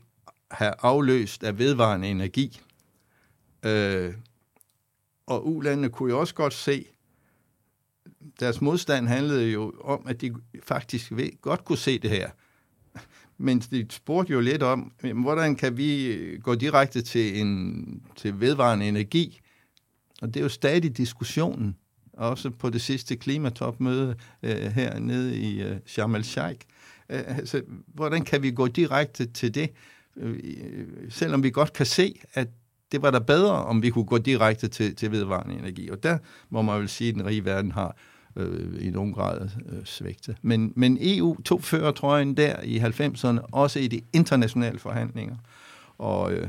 have 0.51 0.73
afløst 0.79 1.45
af 1.45 1.59
vedvarende 1.59 2.09
energi. 2.09 2.61
Øh, 3.63 4.15
og 5.27 5.49
ulandene 5.49 5.89
kunne 5.89 6.13
jo 6.13 6.21
også 6.21 6.35
godt 6.35 6.55
se, 6.55 6.87
deres 8.41 8.61
modstand 8.61 9.09
handlede 9.09 9.51
jo 9.51 9.73
om, 9.81 10.07
at 10.07 10.21
de 10.21 10.35
faktisk 10.63 11.13
ved, 11.13 11.41
godt 11.41 11.65
kunne 11.65 11.79
se 11.79 11.99
det 11.99 12.11
her. 12.11 12.31
Men 13.39 13.59
de 13.59 13.87
spurgte 13.91 14.33
jo 14.33 14.41
lidt 14.41 14.63
om, 14.63 14.93
hvordan 15.15 15.57
kan 15.57 15.77
vi 15.77 16.07
øh, 16.07 16.43
gå 16.43 16.55
direkte 16.55 17.03
til, 17.03 17.41
en, 17.41 18.03
til 18.17 18.41
vedvarende 18.41 18.89
energi? 18.89 19.41
Og 20.23 20.29
det 20.29 20.37
er 20.41 20.45
jo 20.45 20.49
stadig 20.49 20.97
diskussionen, 20.97 21.77
også 22.13 22.51
på 22.51 22.71
det 22.71 22.81
sidste 22.81 23.17
klimatopmøde 23.17 24.15
øh, 24.43 24.57
hernede 24.57 25.37
i 25.37 25.63
øh, 25.63 25.77
Sharm 25.87 26.15
el-Sheikh. 26.15 26.67
Øh, 27.09 27.39
altså, 27.39 27.63
hvordan 27.87 28.25
kan 28.25 28.43
vi 28.43 28.51
gå 28.51 28.67
direkte 28.67 29.27
til 29.27 29.55
det, 29.55 29.71
øh, 30.17 30.39
øh 30.45 30.87
selvom 31.11 31.43
vi 31.43 31.51
godt 31.51 31.73
kan 31.73 31.87
se, 31.87 32.21
at 32.35 32.49
det 32.93 33.03
var 33.03 33.11
da 33.11 33.19
bedre, 33.19 33.53
om 33.53 33.83
vi 33.83 33.91
kunne 33.91 34.05
gå 34.05 34.19
direkte 34.19 34.69
til, 34.69 34.97
til 34.97 35.11
vedvarende 35.11 35.55
energi. 35.55 35.91
Og 35.91 36.03
der 36.03 36.19
må 36.51 36.63
man 36.63 36.81
vel 36.81 36.89
sige, 36.89 37.09
at 37.09 37.15
den 37.15 37.27
rige 37.27 37.45
verden 37.45 37.73
har 37.73 37.97
øh, 38.37 38.87
i 38.87 38.91
nogen 38.91 39.13
grad 39.13 39.41
øh, 39.41 39.85
svægte. 39.85 40.37
Men, 40.43 40.73
men 40.77 40.99
EU 41.01 41.43
tog 41.43 41.63
førertrøjen 41.63 42.37
der 42.37 42.61
i 42.63 42.79
90'erne, 42.79 43.39
også 43.53 43.79
i 43.79 43.87
de 43.87 44.01
internationale 44.13 44.79
forhandlinger. 44.79 45.37
Og 45.99 46.33
øh, 46.33 46.49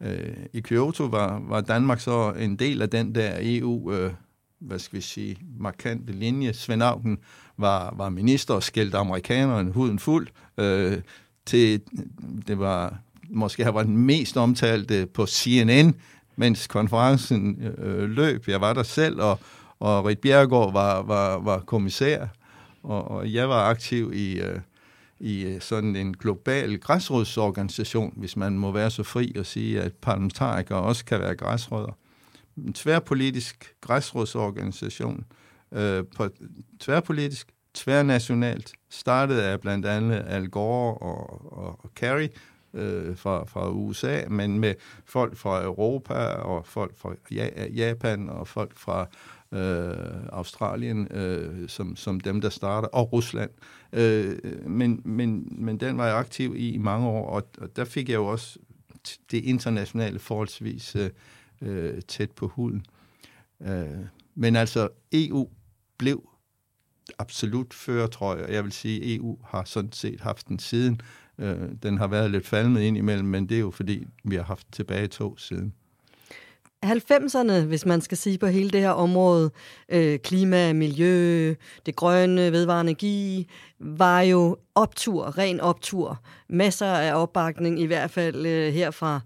øh, 0.00 0.36
i 0.52 0.60
Kyoto 0.60 1.04
var, 1.04 1.42
var 1.48 1.60
Danmark 1.60 2.00
så 2.00 2.32
en 2.38 2.56
del 2.56 2.82
af 2.82 2.90
den 2.90 3.14
der 3.14 3.36
EU, 3.40 3.92
øh, 3.92 4.12
hvad 4.58 4.78
skal 4.78 4.96
vi 4.96 5.02
sige, 5.02 5.38
markante 5.58 6.12
linje. 6.12 6.52
Svend 6.52 6.82
Auken 6.82 7.18
var, 7.56 7.94
var 7.96 8.08
minister 8.08 8.54
og 8.54 8.62
skældte 8.62 8.98
amerikanerne 8.98 9.72
huden 9.72 9.98
fuld. 9.98 10.28
Øh, 10.58 10.98
til, 11.46 11.80
det 12.46 12.58
var 12.58 12.98
måske 13.28 13.64
har 13.64 13.72
været 13.72 13.86
den 13.86 13.96
mest 13.96 14.36
omtalte 14.36 15.06
på 15.06 15.26
CNN, 15.26 15.94
mens 16.36 16.66
konferencen 16.66 17.62
øh, 17.78 18.10
løb. 18.10 18.48
Jeg 18.48 18.60
var 18.60 18.72
der 18.72 18.82
selv, 18.82 19.20
og, 19.20 19.40
og 19.80 20.04
Rit 20.04 20.18
Bjergård 20.18 20.72
var, 20.72 21.02
var, 21.02 21.38
var 21.38 21.60
kommissær, 21.60 22.26
og, 22.82 23.10
og 23.10 23.32
jeg 23.32 23.48
var 23.48 23.70
aktiv 23.70 24.12
i, 24.14 24.40
øh, 24.40 24.60
i 25.20 25.44
øh, 25.44 25.60
sådan 25.60 25.96
en 25.96 26.16
global 26.16 26.78
græsrodsorganisation, 26.78 28.12
hvis 28.16 28.36
man 28.36 28.58
må 28.58 28.72
være 28.72 28.90
så 28.90 29.02
fri 29.02 29.32
at 29.36 29.46
sige, 29.46 29.82
at 29.82 29.92
parlamentarikere 29.92 30.78
også 30.78 31.04
kan 31.04 31.20
være 31.20 31.36
græsrødder. 31.36 31.96
En 32.56 32.72
tværpolitisk 32.72 33.74
græsrodsorganisation, 33.80 35.24
øh, 35.72 36.04
på, 36.16 36.28
tværpolitisk, 36.80 37.48
tværnationalt, 37.74 38.72
startet 38.90 39.38
af 39.38 39.60
blandt 39.60 39.86
andet 39.86 40.24
Al 40.26 40.48
Gore 40.48 40.94
og, 40.94 41.52
og, 41.52 41.84
og 41.84 41.90
Kerry, 41.94 42.28
øh, 42.76 43.16
fra, 43.16 43.44
fra 43.44 43.70
USA, 43.70 44.22
men 44.28 44.58
med 44.58 44.74
folk 45.04 45.36
fra 45.36 45.62
Europa 45.62 46.14
og 46.24 46.66
folk 46.66 46.98
fra 46.98 47.14
Japan 47.74 48.28
og 48.28 48.48
folk 48.48 48.78
fra 48.78 49.06
øh, 49.52 50.26
Australien 50.28 51.08
øh, 51.12 51.68
som, 51.68 51.96
som 51.96 52.20
dem, 52.20 52.40
der 52.40 52.48
starter, 52.48 52.88
og 52.88 53.12
Rusland. 53.12 53.50
Øh, 53.92 54.38
men, 54.66 55.00
men, 55.04 55.48
men 55.50 55.80
den 55.80 55.98
var 55.98 56.06
jeg 56.06 56.16
aktiv 56.16 56.54
i 56.56 56.70
i 56.70 56.78
mange 56.78 57.06
år, 57.06 57.30
og, 57.30 57.48
og 57.58 57.76
der 57.76 57.84
fik 57.84 58.08
jeg 58.08 58.14
jo 58.14 58.26
også 58.26 58.58
det 59.30 59.44
internationale 59.44 60.18
forholdsvis 60.18 60.96
øh, 60.96 61.10
øh 61.60 62.02
tæt 62.02 62.30
på 62.30 62.48
huden. 62.48 62.86
Øh, 63.60 63.86
men 64.34 64.56
altså, 64.56 64.88
EU 65.12 65.48
blev 65.98 66.28
absolut 67.18 67.74
føretrøje, 67.74 68.44
og 68.44 68.52
jeg 68.52 68.64
vil 68.64 68.72
sige, 68.72 69.02
at 69.02 69.20
EU 69.20 69.38
har 69.44 69.64
sådan 69.64 69.92
set 69.92 70.20
haft 70.20 70.48
den 70.48 70.58
siden. 70.58 71.00
Øh, 71.38 71.68
den 71.82 71.98
har 71.98 72.06
været 72.06 72.30
lidt 72.30 72.46
falmet 72.46 72.80
ind 72.80 72.96
imellem, 72.96 73.28
men 73.28 73.48
det 73.48 73.54
er 73.54 73.60
jo 73.60 73.70
fordi, 73.70 74.06
vi 74.24 74.36
har 74.36 74.42
haft 74.42 74.66
tilbage 74.72 75.08
to 75.08 75.36
siden. 75.36 75.74
90'erne, 76.84 77.52
hvis 77.52 77.86
man 77.86 78.00
skal 78.00 78.18
sige 78.18 78.38
på 78.38 78.46
hele 78.46 78.70
det 78.70 78.80
her 78.80 78.90
område, 78.90 79.50
øh, 79.88 80.18
klima, 80.18 80.72
miljø, 80.72 81.54
det 81.86 81.96
grønne, 81.96 82.52
vedvarende 82.52 82.90
energi, 82.90 83.48
var 83.80 84.20
jo 84.20 84.56
optur, 84.74 85.38
ren 85.38 85.60
optur. 85.60 86.20
Masser 86.48 86.86
af 86.86 87.22
opbakning, 87.22 87.80
i 87.80 87.86
hvert 87.86 88.10
fald 88.10 88.46
øh, 88.46 88.72
herfra, 88.72 89.20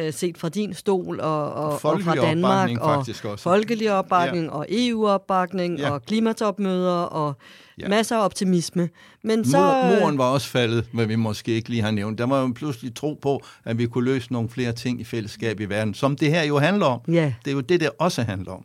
øh, 0.00 0.12
set 0.12 0.38
fra 0.38 0.48
din 0.48 0.74
stol 0.74 1.20
og, 1.20 1.52
og, 1.52 1.72
og 1.72 1.80
fra 1.80 2.14
Danmark. 2.14 2.70
Og 2.80 2.96
også. 2.96 3.36
folkelig 3.38 3.92
opbakning, 3.92 4.44
ja. 4.44 4.50
og 4.50 4.66
EU-opbakning, 4.68 5.78
ja. 5.78 5.90
og 5.90 6.02
klimatopmøder, 6.02 7.02
og 7.02 7.34
ja. 7.78 7.88
masser 7.88 8.16
af 8.16 8.24
optimisme. 8.24 8.88
Men 9.24 9.44
så... 9.44 9.58
Mor, 9.58 10.00
moren 10.00 10.18
var 10.18 10.24
også 10.24 10.48
faldet, 10.48 10.86
hvad 10.92 11.06
vi 11.06 11.16
måske 11.16 11.52
ikke 11.52 11.68
lige 11.68 11.82
har 11.82 11.90
nævnt. 11.90 12.18
Der 12.18 12.26
var 12.26 12.40
jo 12.40 12.52
pludselig 12.54 12.94
tro 12.94 13.18
på, 13.22 13.42
at 13.64 13.78
vi 13.78 13.86
kunne 13.86 14.04
løse 14.04 14.32
nogle 14.32 14.48
flere 14.48 14.72
ting 14.72 15.00
i 15.00 15.04
fællesskab 15.04 15.60
i 15.60 15.64
verden, 15.64 15.94
som 15.94 16.16
det 16.16 16.30
her 16.30 16.42
jo 16.42 16.58
handler 16.58 16.86
om. 16.86 17.00
Ja. 17.08 17.34
Det 17.44 17.50
er 17.50 17.54
jo 17.54 17.60
det, 17.60 17.80
det 17.80 17.90
også 17.98 18.22
handler 18.22 18.52
om. 18.52 18.64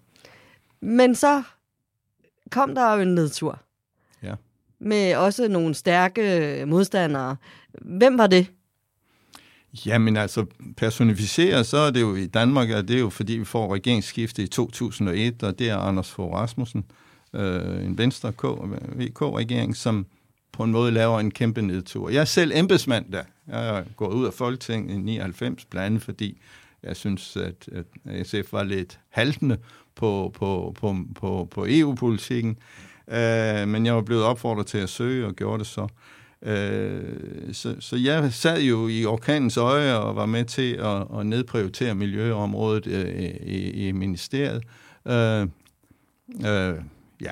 Men 0.82 1.16
så 1.16 1.44
kom 2.52 2.76
der 2.76 2.94
jo 2.94 3.02
en 3.02 3.16
nedtur. 3.16 3.60
Ja. 4.24 4.34
Med 4.80 5.16
også 5.16 5.48
nogle 5.48 5.74
stærke 5.74 6.64
modstandere. 6.68 7.36
Hvem 7.82 8.18
var 8.18 8.28
det? 8.28 8.48
Jamen 9.86 10.18
altså, 10.18 10.46
personificeret, 10.78 11.66
så 11.66 11.78
er 11.78 11.92
det 11.92 12.02
jo 12.02 12.16
i 12.16 12.26
Danmark, 12.26 12.70
og 12.70 12.88
det 12.88 12.96
er 12.96 13.00
jo 13.00 13.10
fordi, 13.10 13.34
vi 13.34 13.46
får 13.46 13.74
regeringsskifte 13.74 14.44
i 14.44 14.48
2001, 14.48 15.44
og 15.44 15.60
det 15.60 15.70
er 15.70 15.78
Anders 15.78 16.12
Fogh 16.12 16.34
Rasmussen, 16.34 16.86
øh, 17.34 17.86
en 17.86 17.98
venstre 17.98 18.30
VK-regering, 18.96 19.76
som 19.76 20.06
på 20.52 20.64
en 20.64 20.72
måde 20.72 20.92
laver 20.92 21.20
en 21.20 21.32
kæmpe 21.32 21.62
nedtur. 21.62 22.10
Jeg 22.10 22.22
er 22.22 22.26
selv 22.26 22.52
embedsmand 22.56 23.12
der. 23.12 23.24
Jeg 23.48 23.78
er 23.78 23.84
gået 23.96 24.14
ud 24.14 24.26
af 24.26 24.34
Folketinget 24.34 24.96
i 24.96 24.98
99, 24.98 25.66
blandt 25.66 25.86
andet 25.86 26.02
fordi 26.02 26.42
jeg 26.84 26.96
synes, 26.96 27.38
at, 27.38 27.70
at 27.72 28.28
SF 28.28 28.54
var 28.54 28.64
lidt 28.64 29.00
haltende 29.10 29.58
på, 29.96 30.32
på, 30.36 30.76
på, 30.80 30.96
på, 31.16 31.48
på 31.52 31.66
EU-politikken. 31.70 32.58
Øh, 33.08 33.68
men 33.68 33.86
jeg 33.86 33.96
var 33.96 34.02
blevet 34.02 34.24
opfordret 34.24 34.68
til 34.68 34.78
at 34.78 34.90
søge 34.90 35.26
og 35.26 35.34
gjorde 35.34 35.60
det 35.60 35.68
så. 35.68 35.82
Øh, 35.82 35.88
Øh, 36.42 37.54
så, 37.54 37.76
så 37.80 37.96
jeg 37.96 38.34
sad 38.34 38.62
jo 38.62 38.88
i 38.88 39.06
orkanens 39.06 39.58
øje 39.58 39.98
og 39.98 40.16
var 40.16 40.26
med 40.26 40.46
til 40.46 40.74
at, 40.74 41.20
at 41.20 41.26
nedprioritere 41.26 41.96
miljøområdet 41.96 42.88
øh, 42.88 43.24
i, 43.44 43.88
i 43.88 43.92
ministeriet. 43.92 44.64
Øh, 45.08 45.42
øh, 46.46 46.76
ja, 47.22 47.32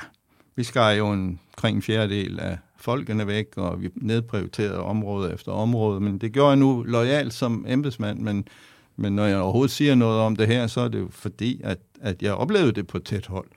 vi 0.56 0.64
skar 0.64 0.92
jo 0.92 1.12
en, 1.12 1.40
omkring 1.58 1.76
en 1.76 1.82
fjerdedel 1.82 2.40
af 2.40 2.58
folkene 2.78 3.28
væk, 3.28 3.58
og 3.58 3.82
vi 3.82 3.90
nedprioriterede 3.96 4.80
område 4.80 5.34
efter 5.34 5.52
område, 5.52 6.00
men 6.00 6.18
det 6.18 6.32
gjorde 6.32 6.50
jeg 6.50 6.58
nu 6.58 6.84
lojalt 6.84 7.34
som 7.34 7.66
embedsmand, 7.68 8.20
men, 8.20 8.48
men 8.96 9.16
når 9.16 9.26
jeg 9.26 9.38
overhovedet 9.38 9.72
siger 9.72 9.96
noget 9.96 10.20
om 10.20 10.36
det 10.36 10.48
her, 10.48 10.68
så 10.68 10.82
er 10.82 10.88
det 10.88 11.00
jo 11.00 11.08
fordi, 11.12 11.62
at, 11.64 11.78
at 12.02 12.22
jeg 12.22 12.34
oplevede 12.34 12.72
det 12.72 12.88
på 12.88 13.00
tæt 13.00 13.26
hold. 13.26 13.48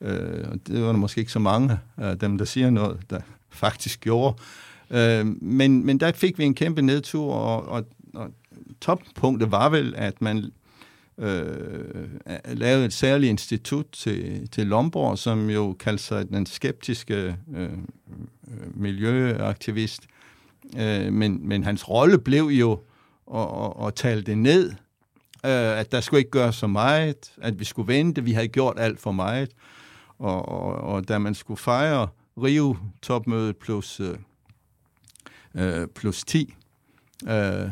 Øh, 0.00 0.44
og 0.50 0.58
det 0.66 0.80
var 0.80 0.86
der 0.86 0.96
måske 0.96 1.18
ikke 1.18 1.32
så 1.32 1.38
mange 1.38 1.78
af 1.96 2.18
dem, 2.18 2.38
der 2.38 2.44
siger 2.44 2.70
noget, 2.70 3.00
der 3.10 3.20
faktisk 3.50 4.00
gjorde. 4.00 4.36
Øh, 4.90 5.26
men, 5.42 5.86
men 5.86 6.00
der 6.00 6.12
fik 6.12 6.38
vi 6.38 6.44
en 6.44 6.54
kæmpe 6.54 6.82
nedtur, 6.82 7.32
og, 7.32 7.68
og, 7.68 7.84
og 8.14 8.30
toppunktet 8.80 9.50
var 9.50 9.68
vel, 9.68 9.94
at 9.96 10.22
man 10.22 10.50
øh, 11.18 12.08
lavede 12.44 12.84
et 12.84 12.92
særligt 12.92 13.30
institut 13.30 13.86
til, 13.92 14.48
til 14.48 14.66
Lomborg, 14.66 15.18
som 15.18 15.50
jo 15.50 15.72
kaldte 15.72 16.04
sig 16.04 16.28
den 16.28 16.46
skeptiske 16.46 17.36
øh, 17.56 17.68
miljøaktivist. 18.74 20.02
Øh, 20.78 21.12
men, 21.12 21.48
men 21.48 21.64
hans 21.64 21.88
rolle 21.88 22.18
blev 22.18 22.44
jo 22.44 22.80
at, 23.34 23.40
at, 23.40 23.86
at 23.86 23.94
tale 23.94 24.22
det 24.22 24.38
ned, 24.38 24.70
øh, 25.44 25.78
at 25.78 25.92
der 25.92 26.00
skulle 26.00 26.18
ikke 26.18 26.30
gøre 26.30 26.52
så 26.52 26.66
meget, 26.66 27.32
at 27.38 27.58
vi 27.58 27.64
skulle 27.64 27.88
vente, 27.88 28.24
vi 28.24 28.32
havde 28.32 28.48
gjort 28.48 28.78
alt 28.78 29.00
for 29.00 29.12
meget, 29.12 29.50
og, 30.18 30.48
og, 30.48 30.74
og 30.74 31.08
da 31.08 31.18
man 31.18 31.34
skulle 31.34 31.58
fejre 31.58 32.08
Rio-topmødet 32.36 33.56
plus, 33.56 34.00
øh, 34.00 34.16
øh 35.54 35.86
plus 35.94 36.24
10, 36.24 36.54
øh, 37.28 37.68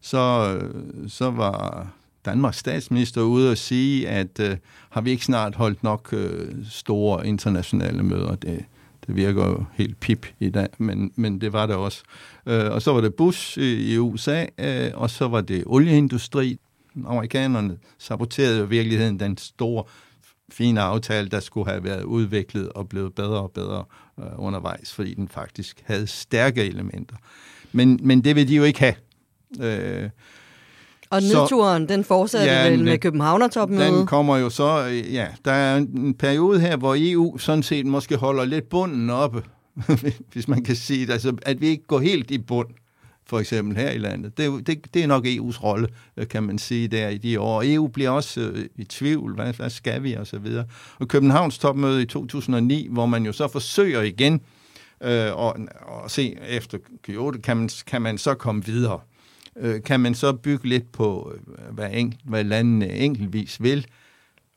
så, 0.00 0.54
øh, 0.60 1.08
så 1.08 1.30
var 1.30 1.86
Danmarks 2.24 2.58
statsminister 2.58 3.22
ude 3.22 3.50
og 3.50 3.58
sige, 3.58 4.08
at 4.08 4.40
øh, 4.40 4.56
har 4.90 5.00
vi 5.00 5.10
ikke 5.10 5.24
snart 5.24 5.54
holdt 5.54 5.82
nok 5.82 6.08
øh, 6.12 6.54
store 6.70 7.26
internationale 7.26 8.02
møder? 8.02 8.34
Det, 8.34 8.64
det 9.06 9.16
virker 9.16 9.46
jo 9.46 9.64
helt 9.74 10.00
pip 10.00 10.26
i 10.40 10.50
dag, 10.50 10.68
men, 10.78 11.12
men 11.16 11.40
det 11.40 11.52
var 11.52 11.66
det 11.66 11.76
også. 11.76 12.02
Øh, 12.46 12.72
og 12.72 12.82
så 12.82 12.92
var 12.92 13.00
det 13.00 13.14
Bush 13.14 13.58
i, 13.58 13.92
i 13.92 13.98
USA, 13.98 14.46
øh, 14.58 14.90
og 14.94 15.10
så 15.10 15.28
var 15.28 15.40
det 15.40 15.64
olieindustri. 15.66 16.58
Amerikanerne 17.06 17.76
saboterede 17.98 18.58
jo 18.58 18.64
i 18.64 18.68
virkeligheden 18.68 19.20
den 19.20 19.36
store, 19.36 19.84
fine 20.52 20.80
aftale, 20.80 21.28
der 21.28 21.40
skulle 21.40 21.70
have 21.70 21.84
været 21.84 22.02
udviklet 22.02 22.68
og 22.68 22.88
blevet 22.88 23.14
bedre 23.14 23.40
og 23.40 23.50
bedre 23.50 23.84
øh, 24.18 24.26
undervejs, 24.36 24.94
fordi 24.94 25.14
den 25.14 25.28
faktisk 25.28 25.82
havde 25.84 26.06
stærke 26.06 26.64
elementer. 26.64 27.16
Men, 27.72 28.00
men 28.02 28.24
det 28.24 28.36
vil 28.36 28.48
de 28.48 28.56
jo 28.56 28.62
ikke 28.62 28.80
have. 28.80 28.94
Øh, 29.60 30.10
og 31.10 31.22
nedturen, 31.22 31.88
så, 31.88 31.94
den 31.94 32.04
fortsatte 32.04 32.52
ja, 32.52 32.70
vel 32.70 32.84
med 32.84 32.98
Københavner-topmødet? 32.98 33.92
Den 33.92 34.06
kommer 34.06 34.36
jo 34.36 34.50
så, 34.50 34.78
ja, 35.12 35.26
der 35.44 35.52
er 35.52 35.76
en 35.76 36.14
periode 36.14 36.60
her, 36.60 36.76
hvor 36.76 36.96
EU 36.98 37.38
sådan 37.38 37.62
set 37.62 37.86
måske 37.86 38.16
holder 38.16 38.44
lidt 38.44 38.68
bunden 38.68 39.10
oppe, 39.10 39.42
hvis 40.32 40.48
man 40.48 40.64
kan 40.64 40.76
sige 40.76 41.06
det. 41.06 41.12
Altså, 41.12 41.36
at 41.42 41.60
vi 41.60 41.66
ikke 41.66 41.86
går 41.86 41.98
helt 41.98 42.30
i 42.30 42.38
bund, 42.38 42.68
for 43.28 43.40
eksempel 43.40 43.76
her 43.76 43.90
i 43.90 43.98
landet. 43.98 44.38
Det, 44.38 44.66
det, 44.66 44.94
det 44.94 45.02
er 45.02 45.06
nok 45.06 45.26
EU's 45.26 45.62
rolle, 45.62 45.88
øh, 46.16 46.28
kan 46.28 46.42
man 46.42 46.58
sige, 46.58 46.88
der 46.88 47.08
i 47.08 47.18
de 47.18 47.40
år. 47.40 47.62
EU 47.64 47.88
bliver 47.88 48.10
også 48.10 48.40
øh, 48.40 48.64
i 48.76 48.84
tvivl, 48.84 49.34
hvad, 49.34 49.52
hvad 49.52 49.70
skal 49.70 50.02
vi, 50.02 50.14
og 50.14 50.26
så 50.26 50.38
videre. 50.38 50.64
Og 50.98 51.08
Københavns 51.08 51.58
topmøde 51.58 52.02
i 52.02 52.06
2009, 52.06 52.88
hvor 52.90 53.06
man 53.06 53.26
jo 53.26 53.32
så 53.32 53.48
forsøger 53.48 54.02
igen 54.02 54.40
øh, 55.00 55.36
og, 55.36 55.56
og 55.82 56.10
se 56.10 56.38
efter 56.48 56.78
Kyoto, 57.02 57.38
kan 57.40 57.56
man, 57.56 57.68
kan 57.86 58.02
man 58.02 58.18
så 58.18 58.34
komme 58.34 58.64
videre 58.64 59.00
øh, 59.58 59.82
kan 59.82 60.00
man 60.00 60.14
så 60.14 60.32
bygge 60.32 60.68
lidt 60.68 60.92
på, 60.92 61.32
øh, 61.34 61.74
hvad, 61.74 61.90
enkelt, 61.92 62.20
hvad 62.24 62.44
landene 62.44 62.92
enkeltvis 62.92 63.62
vil, 63.62 63.86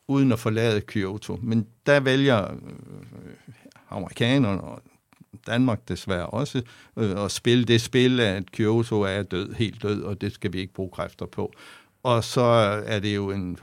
uden 0.08 0.32
at 0.32 0.40
forlade 0.40 0.82
Kyoto. 0.82 1.40
Men 1.42 1.68
der 1.86 2.00
vælger 2.00 2.52
øh, 2.52 2.58
amerikanerne 3.90 4.62
og 4.62 4.82
Danmark 5.47 5.88
desværre 5.88 6.25
også 6.25 6.62
øh, 6.97 7.25
at 7.25 7.32
spille 7.32 7.63
det 7.63 7.82
spil, 7.82 8.19
at 8.19 8.51
Kyoto 8.51 9.01
er 9.01 9.23
død, 9.23 9.54
helt 9.54 9.84
død, 9.84 10.04
og 10.04 10.21
det 10.21 10.34
skal 10.34 10.54
vi 10.54 10.60
ikke 10.60 10.73
bruge 10.73 10.89
kræfter 10.93 11.25
på. 11.25 11.54
Og 12.04 12.23
så 12.23 12.41
er 12.86 12.99
det 12.99 13.15
jo 13.15 13.32
en 13.32 13.58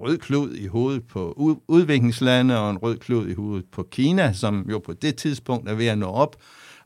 rød 0.00 0.18
klud 0.18 0.54
i 0.54 0.66
hovedet 0.66 1.06
på 1.06 1.32
udviklingslande 1.68 2.58
og 2.58 2.70
en 2.70 2.78
rød 2.78 2.96
klud 2.96 3.28
i 3.28 3.34
hovedet 3.34 3.64
på 3.72 3.82
Kina, 3.82 4.32
som 4.32 4.66
jo 4.70 4.78
på 4.78 4.92
det 4.92 5.16
tidspunkt 5.16 5.68
er 5.68 5.74
ved 5.74 5.86
at 5.86 5.98
nå 5.98 6.06
op 6.06 6.36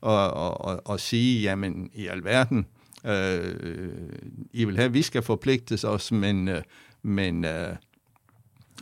og, 0.00 0.30
og, 0.30 0.61
og, 0.61 0.82
og 0.84 1.00
sige, 1.00 1.40
jamen 1.42 1.90
i 1.94 2.06
alverden, 2.06 2.66
Øh, 3.06 4.11
I 4.52 4.64
vil 4.64 4.76
have, 4.76 4.87
at 4.87 4.94
vi 4.94 5.02
skal 5.02 5.22
forpligtes 5.22 5.84
os, 5.84 6.12
men, 6.12 6.48
øh, 6.48 6.62
men, 7.02 7.44
øh, 7.44 7.76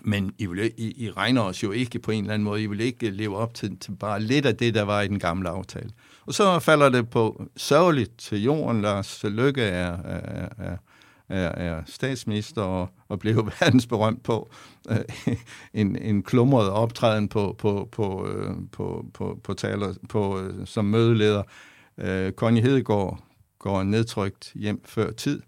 men 0.03 0.33
I, 0.39 0.47
vil, 0.47 0.73
I, 0.77 1.05
I 1.05 1.11
regner 1.11 1.43
os 1.43 1.63
jo 1.63 1.71
ikke 1.71 1.99
på 1.99 2.11
en 2.11 2.25
eller 2.25 2.35
anden 2.35 2.45
måde. 2.45 2.63
I 2.63 2.67
vil 2.67 2.81
ikke 2.81 3.11
leve 3.11 3.37
op 3.37 3.55
til, 3.55 3.79
til 3.79 3.93
bare 3.93 4.21
lidt 4.21 4.47
af 4.47 4.57
det, 4.57 4.75
der 4.75 4.83
var 4.83 5.01
i 5.01 5.09
den 5.09 5.19
gamle 5.19 5.49
aftale. 5.49 5.91
Og 6.27 6.35
så 6.35 6.59
falder 6.59 6.89
det 6.89 7.11
på 7.11 7.43
sørgeligt 7.57 8.19
til 8.19 8.43
jorden. 8.43 8.83
Lars 8.83 9.25
Lykke 9.25 9.63
er, 9.63 9.97
er, 10.05 10.49
er, 10.59 10.77
er, 11.29 11.49
er 11.49 11.83
statsminister 11.87 12.63
og, 12.63 12.89
og 13.09 13.19
blev 13.19 13.37
verdensberømt 13.61 14.23
på 14.23 14.51
øh, 14.91 15.37
en, 15.75 15.97
en 15.97 16.23
klumret 16.23 16.71
optræden 16.71 17.29
på, 17.29 17.57
på, 17.59 17.89
på, 17.93 18.29
øh, 18.29 18.55
på, 18.73 19.07
på, 19.15 19.41
på, 19.45 19.55
taler, 19.55 19.95
på, 20.09 20.41
øh, 20.41 20.67
som 20.67 20.85
mødeleder. 20.85 21.43
Øh, 21.99 22.33
Connie 22.33 22.63
Hedegaard 22.63 23.23
går 23.59 23.83
nedtrykt 23.83 24.53
hjem 24.55 24.83
før 24.85 25.11
tid. 25.11 25.43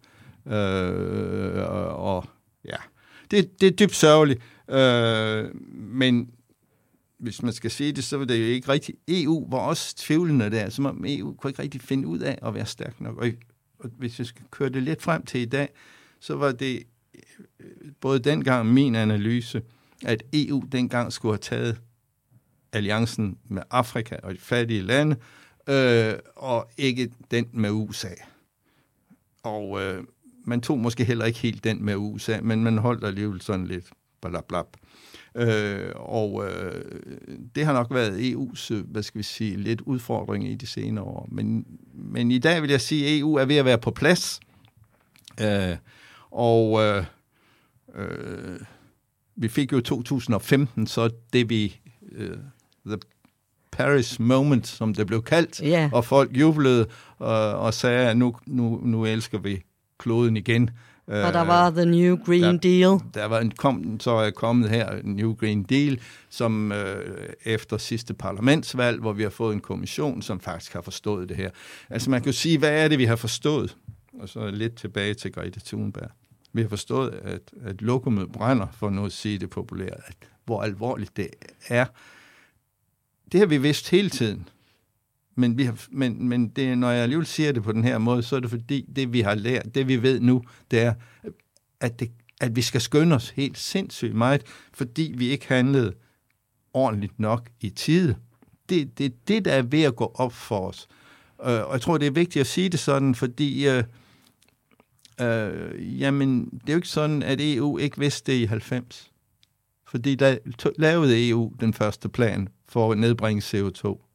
Øh, 0.47 1.71
og, 1.71 2.17
og 2.17 2.25
det, 3.31 3.61
det 3.61 3.67
er 3.67 3.71
dybt 3.71 3.95
sørgeligt. 3.95 4.41
Øh, 4.71 5.55
men 5.73 6.31
hvis 7.19 7.43
man 7.43 7.53
skal 7.53 7.71
sige 7.71 7.93
det, 7.93 8.05
så 8.05 8.17
var 8.17 8.25
det 8.25 8.41
jo 8.41 8.45
ikke 8.45 8.69
rigtigt. 8.69 8.99
EU 9.09 9.51
var 9.51 9.59
også 9.59 9.97
tvivlende 9.97 10.51
der, 10.51 10.71
som 10.71 10.87
om 10.87 11.05
EU 11.07 11.35
kunne 11.35 11.51
ikke 11.51 11.63
rigtig 11.63 11.81
finde 11.81 12.09
ud 12.09 12.19
af 12.19 12.39
at 12.43 12.55
være 12.55 12.67
stærk 12.67 13.01
nok. 13.01 13.17
Og, 13.17 13.29
og 13.79 13.91
hvis 13.99 14.19
vi 14.19 14.25
skal 14.25 14.45
køre 14.51 14.69
det 14.69 14.83
lidt 14.83 15.03
frem 15.03 15.25
til 15.25 15.41
i 15.41 15.45
dag, 15.45 15.69
så 16.21 16.35
var 16.35 16.53
det 16.53 16.83
øh, 17.61 17.93
både 18.01 18.19
dengang 18.19 18.73
min 18.73 18.95
analyse, 18.95 19.63
at 20.05 20.23
EU 20.33 20.63
dengang 20.73 21.13
skulle 21.13 21.33
have 21.33 21.39
taget 21.39 21.81
alliancen 22.73 23.39
med 23.45 23.63
Afrika 23.71 24.17
og 24.23 24.35
de 24.35 24.39
fattige 24.39 24.83
lande, 24.83 25.17
øh, 25.69 26.15
og 26.37 26.71
ikke 26.77 27.11
den 27.31 27.49
med 27.53 27.71
USA. 27.71 28.15
Og 29.43 29.83
øh, 29.83 30.05
man 30.45 30.61
tog 30.61 30.79
måske 30.79 31.05
heller 31.05 31.25
ikke 31.25 31.39
helt 31.39 31.65
den 31.65 31.85
med 31.85 31.97
USA, 31.97 32.41
men 32.43 32.65
man 32.65 32.79
holdt 32.79 33.05
alligevel 33.05 33.41
sådan 33.41 33.67
lidt 33.67 33.87
blablabla. 34.21 34.79
Øh, 35.35 35.91
og 35.95 36.45
øh, 36.47 36.83
det 37.55 37.67
har 37.67 37.73
nok 37.73 37.87
været 37.91 38.33
EU's, 38.33 38.75
øh, 38.75 38.91
hvad 38.91 39.03
skal 39.03 39.19
vi 39.19 39.23
sige, 39.23 39.57
lidt 39.57 39.81
udfordring 39.81 40.49
i 40.49 40.55
de 40.55 40.67
senere 40.67 41.05
år. 41.05 41.29
Men, 41.33 41.67
men 41.95 42.31
i 42.31 42.39
dag 42.39 42.63
vil 42.63 42.71
jeg 42.71 42.81
sige, 42.81 43.07
at 43.07 43.19
EU 43.19 43.35
er 43.35 43.45
ved 43.45 43.57
at 43.57 43.65
være 43.65 43.79
på 43.79 43.91
plads. 43.91 44.41
Øh, 45.41 45.77
og 46.31 46.83
øh, 46.83 47.05
øh, 47.95 48.61
vi 49.37 49.49
fik 49.49 49.73
jo 49.73 49.81
2015, 49.81 50.87
så 50.87 51.11
det 51.33 51.51
vi, 51.51 51.81
øh, 52.13 52.37
the 52.87 52.99
Paris 53.71 54.21
Moment, 54.21 54.67
som 54.67 54.95
det 54.95 55.07
blev 55.07 55.23
kaldt, 55.23 55.61
yeah. 55.65 55.93
og 55.93 56.05
folk 56.05 56.37
jublede 56.37 56.87
og, 57.19 57.59
og 57.59 57.75
sagde, 57.75 58.11
at 58.11 58.17
nu, 58.17 58.37
nu, 58.47 58.81
nu 58.85 59.05
elsker 59.05 59.39
vi 59.39 59.63
kloden 59.99 60.37
igen. 60.37 60.71
Og 61.07 61.33
der 61.33 61.41
var 61.41 61.71
The 61.71 61.87
New 61.87 62.17
Green 62.17 62.43
der, 62.43 62.59
Deal. 62.59 63.01
Der 63.15 63.25
var 63.25 63.41
en, 63.41 63.51
kom, 63.51 64.01
så 64.01 64.11
er 64.11 64.31
kommet 64.31 64.71
her 64.71 65.01
New 65.05 65.35
Green 65.35 65.63
Deal, 65.63 66.01
som 66.29 66.73
øh, 66.73 67.29
efter 67.45 67.79
sidste 67.79 68.15
parlamentsvalg, 68.15 69.01
hvor 69.01 69.13
vi 69.13 69.23
har 69.23 69.31
fået 69.31 69.55
en 69.55 69.61
kommission, 69.61 70.23
som 70.23 70.41
faktisk 70.41 70.73
har 70.73 70.81
forstået 70.81 71.29
det 71.29 71.37
her. 71.37 71.51
Altså 71.91 72.11
man 72.11 72.21
kan 72.21 72.27
jo 72.27 72.37
sige, 72.37 72.59
hvad 72.59 72.85
er 72.85 72.89
det, 72.89 72.99
vi 72.99 73.05
har 73.05 73.17
forstået? 73.17 73.77
Og 74.21 74.29
så 74.29 74.51
lidt 74.51 74.75
tilbage 74.75 75.15
til 75.15 75.33
Grete 75.33 75.61
Thunberg. 75.61 76.11
Vi 76.53 76.63
har 76.63 76.69
forstået, 76.69 77.11
at, 77.23 77.41
at 77.65 77.83
lokummet 77.83 78.33
brænder, 78.33 78.67
for 78.73 78.91
nu 78.91 79.05
at 79.05 79.13
sige 79.13 79.39
det 79.39 79.51
populært, 79.51 80.01
at 80.07 80.17
hvor 80.45 80.63
alvorligt 80.63 81.17
det 81.17 81.29
er, 81.69 81.87
det 83.33 83.41
har 83.41 83.47
vi 83.47 83.59
vidst 83.59 83.91
hele 83.91 84.11
tiden. 84.11 84.49
Men, 85.39 85.59
vi 85.59 85.65
har, 85.65 85.87
men, 85.91 86.29
men 86.29 86.49
det, 86.49 86.79
når 86.79 86.91
jeg 86.91 87.03
alligevel 87.03 87.27
siger 87.27 87.53
det 87.53 87.63
på 87.63 87.73
den 87.73 87.85
her 87.85 87.99
måde, 87.99 88.23
så 88.23 88.37
er 88.37 88.41
det 88.41 88.51
fordi, 88.51 88.87
det 88.97 89.13
vi 89.13 89.21
har 89.21 89.35
lært, 89.35 89.75
det 89.75 89.89
vi 89.89 90.03
ved 90.03 90.21
nu, 90.21 90.43
det 90.71 90.81
er, 90.81 90.95
at, 91.81 92.01
det, 92.01 92.11
at 92.41 92.57
vi 92.57 92.63
skal 92.63 92.81
skynde 92.81 93.17
os 93.17 93.31
helt 93.31 93.59
sindssygt 93.59 94.15
meget, 94.15 94.43
fordi 94.73 95.15
vi 95.17 95.29
ikke 95.29 95.49
handlede 95.49 95.93
ordentligt 96.73 97.21
nok 97.21 97.51
i 97.61 97.71
tide. 97.71 98.17
Det, 98.69 98.99
det 98.99 99.07
er 99.07 99.11
det, 99.29 99.45
der 99.45 99.53
er 99.53 99.63
ved 99.63 99.83
at 99.83 99.97
gå 99.97 100.13
op 100.15 100.33
for 100.33 100.69
os. 100.69 100.89
Øh, 101.45 101.67
og 101.67 101.73
jeg 101.73 101.81
tror, 101.81 101.99
det 101.99 102.07
er 102.07 102.11
vigtigt 102.11 102.41
at 102.41 102.47
sige 102.47 102.69
det 102.69 102.81
sådan, 102.81 103.15
fordi 103.15 103.69
øh, 103.69 103.85
øh, 105.21 106.01
jamen, 106.01 106.45
det 106.45 106.69
er 106.69 106.73
jo 106.73 106.79
ikke 106.79 106.89
sådan, 106.89 107.23
at 107.23 107.39
EU 107.41 107.79
ikke 107.79 107.99
vidste 107.99 108.33
det 108.33 108.39
i 108.39 108.45
90. 108.45 109.13
Fordi 109.87 110.15
der 110.15 110.39
lavede 110.79 111.29
EU 111.29 111.53
den 111.61 111.75
første 111.75 112.09
plan 112.09 112.49
for 112.69 112.93
at 112.93 112.99
nedbringe 112.99 113.43
CO2. 113.43 114.08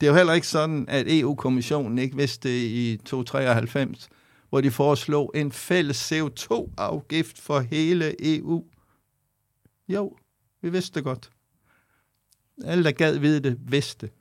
Det 0.00 0.06
er 0.06 0.10
jo 0.10 0.16
heller 0.16 0.32
ikke 0.32 0.46
sådan, 0.46 0.84
at 0.88 1.06
EU-kommissionen 1.08 1.98
ikke 1.98 2.16
vidste 2.16 2.48
det 2.48 2.62
i 2.62 3.00
293, 3.04 4.08
hvor 4.48 4.60
de 4.60 4.70
foreslog 4.70 5.32
en 5.34 5.52
fælles 5.52 6.12
CO2-afgift 6.12 7.40
for 7.40 7.60
hele 7.60 8.36
EU. 8.36 8.64
Jo, 9.88 10.16
vi 10.62 10.70
vidste 10.70 10.94
det 10.94 11.04
godt. 11.04 11.30
Alle, 12.64 12.84
der 12.84 12.92
gad 12.92 13.18
vide 13.18 13.40
det, 13.40 13.58
vidste 13.60 14.06
det. 14.06 14.14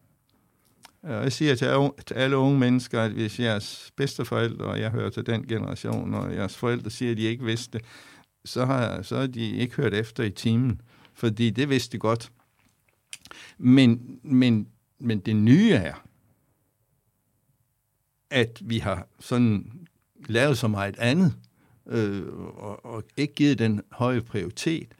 Og 1.03 1.23
jeg 1.23 1.31
siger 1.31 1.55
til, 1.55 1.89
til 2.05 2.13
alle 2.13 2.37
unge 2.37 2.59
mennesker, 2.59 3.01
at 3.01 3.11
hvis 3.11 3.39
jeres 3.39 3.91
bedsteforældre, 3.95 4.65
og 4.65 4.79
jeg 4.79 4.91
hører 4.91 5.09
til 5.09 5.25
den 5.25 5.47
generation, 5.47 6.13
og 6.13 6.35
jeres 6.35 6.57
forældre 6.57 6.89
siger, 6.89 7.11
at 7.11 7.17
de 7.17 7.23
ikke 7.23 7.45
vidste 7.45 7.77
det, 7.77 7.85
så 8.45 8.65
har, 8.65 9.01
så 9.01 9.19
har 9.19 9.27
de 9.27 9.51
ikke 9.51 9.75
hørt 9.75 9.93
efter 9.93 10.23
i 10.23 10.29
timen, 10.29 10.81
fordi 11.13 11.49
det 11.49 11.69
vidste 11.69 11.91
de 11.91 11.99
godt. 11.99 12.31
Men, 13.57 14.19
men, 14.23 14.67
men 14.99 15.19
det 15.19 15.35
nye 15.35 15.71
er, 15.71 16.05
at 18.29 18.61
vi 18.61 18.79
har 18.79 19.07
sådan 19.19 19.71
lavet 20.25 20.57
så 20.57 20.67
meget 20.67 20.97
andet, 20.97 21.35
øh, 21.87 22.27
og, 22.37 22.85
og 22.85 23.03
ikke 23.17 23.33
givet 23.33 23.59
den 23.59 23.81
høje 23.91 24.21
prioritet, 24.21 24.95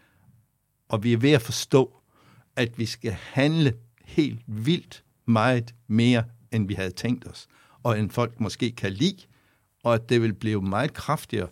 og 0.89 1.03
vi 1.03 1.13
er 1.13 1.17
ved 1.17 1.31
at 1.31 1.41
forstå, 1.41 1.95
at 2.55 2.77
vi 2.77 2.85
skal 2.85 3.11
handle 3.11 3.73
helt 4.03 4.41
vildt 4.47 5.03
meget 5.25 5.75
mere, 5.87 6.23
end 6.51 6.67
vi 6.67 6.73
havde 6.73 6.91
tænkt 6.91 7.27
os, 7.27 7.47
og 7.83 7.99
end 7.99 8.09
folk 8.09 8.39
måske 8.39 8.71
kan 8.71 8.91
lide, 8.93 9.23
og 9.83 9.93
at 9.93 10.09
det 10.09 10.21
vil 10.21 10.33
blive 10.33 10.61
meget 10.61 10.93
kraftigere, 10.93 11.49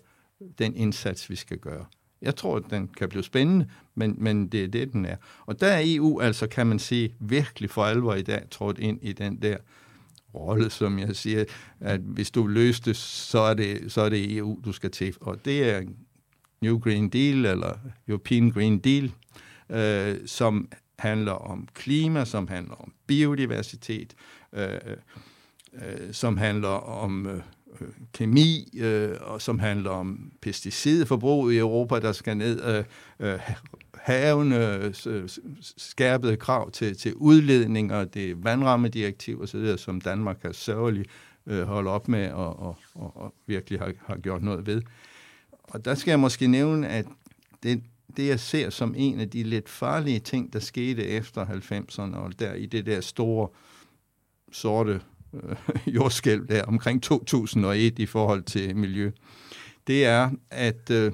den 0.57 0.75
indsats, 0.75 1.29
vi 1.29 1.35
skal 1.35 1.57
gøre. 1.57 1.85
Jeg 2.21 2.35
tror, 2.35 2.55
at 2.55 2.63
den 2.69 2.87
kan 2.87 3.09
blive 3.09 3.23
spændende, 3.23 3.67
men, 3.95 4.15
men 4.17 4.47
det 4.47 4.63
er 4.63 4.67
det, 4.67 4.93
den 4.93 5.05
er. 5.05 5.15
Og 5.45 5.59
der 5.59 5.67
er 5.67 5.81
EU 5.85 6.19
altså, 6.21 6.47
kan 6.47 6.67
man 6.67 6.79
sige, 6.79 7.15
virkelig 7.19 7.69
for 7.69 7.85
alvor 7.85 8.13
i 8.13 8.21
dag 8.21 8.43
trådt 8.51 8.79
ind 8.79 8.99
i 9.01 9.13
den 9.13 9.41
der 9.41 9.57
rolle, 10.33 10.69
som 10.69 10.99
jeg 10.99 11.15
siger, 11.15 11.45
at 11.79 11.99
hvis 11.99 12.31
du 12.31 12.47
løser 12.47 12.83
det, 12.83 12.97
så 12.97 13.39
er 13.39 13.53
det, 13.53 13.91
så 13.91 14.01
er 14.01 14.09
det 14.09 14.37
EU, 14.37 14.59
du 14.65 14.71
skal 14.71 14.91
til. 14.91 15.15
Og 15.21 15.45
det 15.45 15.69
er 15.69 15.81
New 16.61 16.79
Green 16.79 17.09
Deal, 17.09 17.45
eller 17.45 17.73
European 18.07 18.51
Green 18.51 18.79
Deal, 18.79 19.11
øh, 19.69 20.27
som 20.27 20.69
handler 20.99 21.31
om 21.31 21.67
klima, 21.73 22.25
som 22.25 22.47
handler 22.47 22.75
om 22.75 22.93
biodiversitet, 23.07 24.13
øh, 24.53 24.67
øh, 25.73 26.13
som 26.13 26.37
handler 26.37 26.67
om 27.03 27.27
øh, 27.27 27.41
Øh, 27.81 27.87
kemi, 28.13 28.77
øh, 28.79 29.15
og 29.21 29.41
som 29.41 29.59
handler 29.59 29.89
om 29.89 30.31
pesticidforbrug 30.41 31.51
i 31.51 31.57
Europa, 31.57 31.99
der 31.99 32.11
skal 32.11 32.37
ned, 32.37 32.63
øh, 32.63 32.83
øh, 33.19 33.39
havene, 33.93 34.83
øh, 35.07 35.29
skærpede 35.77 36.37
krav 36.37 36.71
til, 36.71 36.97
til 36.97 37.13
udledning, 37.15 37.93
og 37.93 38.13
det 38.13 38.43
vandrammedirektiv 38.43 39.41
osv., 39.41 39.77
som 39.77 40.01
Danmark 40.01 40.41
har 40.41 40.51
sørgeligt 40.51 41.09
øh, 41.45 41.63
holdt 41.63 41.87
op 41.87 42.07
med 42.07 42.31
og, 42.31 42.59
og, 42.59 42.77
og, 42.95 43.17
og 43.17 43.33
virkelig 43.47 43.79
har, 43.79 43.91
har 44.05 44.17
gjort 44.17 44.43
noget 44.43 44.67
ved. 44.67 44.81
Og 45.63 45.85
der 45.85 45.95
skal 45.95 46.11
jeg 46.11 46.19
måske 46.19 46.47
nævne, 46.47 46.87
at 46.87 47.05
det, 47.63 47.83
det, 48.17 48.27
jeg 48.27 48.39
ser 48.39 48.69
som 48.69 48.93
en 48.97 49.19
af 49.19 49.29
de 49.29 49.43
lidt 49.43 49.69
farlige 49.69 50.19
ting, 50.19 50.53
der 50.53 50.59
skete 50.59 51.05
efter 51.05 51.45
90'erne, 51.45 52.15
og 52.15 52.39
der 52.39 52.53
i 52.53 52.65
det 52.65 52.85
der 52.85 53.01
store 53.01 53.49
sorte 54.51 55.01
øh, 55.33 55.55
jordskælv 55.95 56.47
der 56.47 56.63
omkring 56.63 57.03
2001 57.03 57.99
i 57.99 58.05
forhold 58.05 58.43
til 58.43 58.75
miljø, 58.75 59.11
det 59.87 60.05
er, 60.05 60.29
at, 60.49 60.89
øh, 60.91 61.11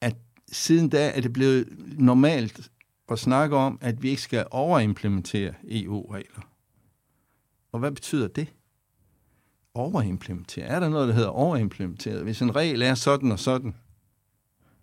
at 0.00 0.16
siden 0.52 0.88
da 0.88 1.10
er 1.10 1.20
det 1.20 1.32
blevet 1.32 1.68
normalt 1.98 2.70
at 3.08 3.18
snakke 3.18 3.56
om, 3.56 3.78
at 3.80 4.02
vi 4.02 4.10
ikke 4.10 4.22
skal 4.22 4.46
overimplementere 4.50 5.54
EU-regler. 5.68 6.40
Og 7.72 7.78
hvad 7.78 7.90
betyder 7.90 8.28
det? 8.28 8.48
Overimplementere. 9.74 10.64
Er 10.64 10.80
der 10.80 10.88
noget, 10.88 11.08
der 11.08 11.14
hedder 11.14 11.28
overimplementeret? 11.28 12.22
Hvis 12.22 12.42
en 12.42 12.56
regel 12.56 12.82
er 12.82 12.94
sådan 12.94 13.32
og 13.32 13.38
sådan, 13.38 13.74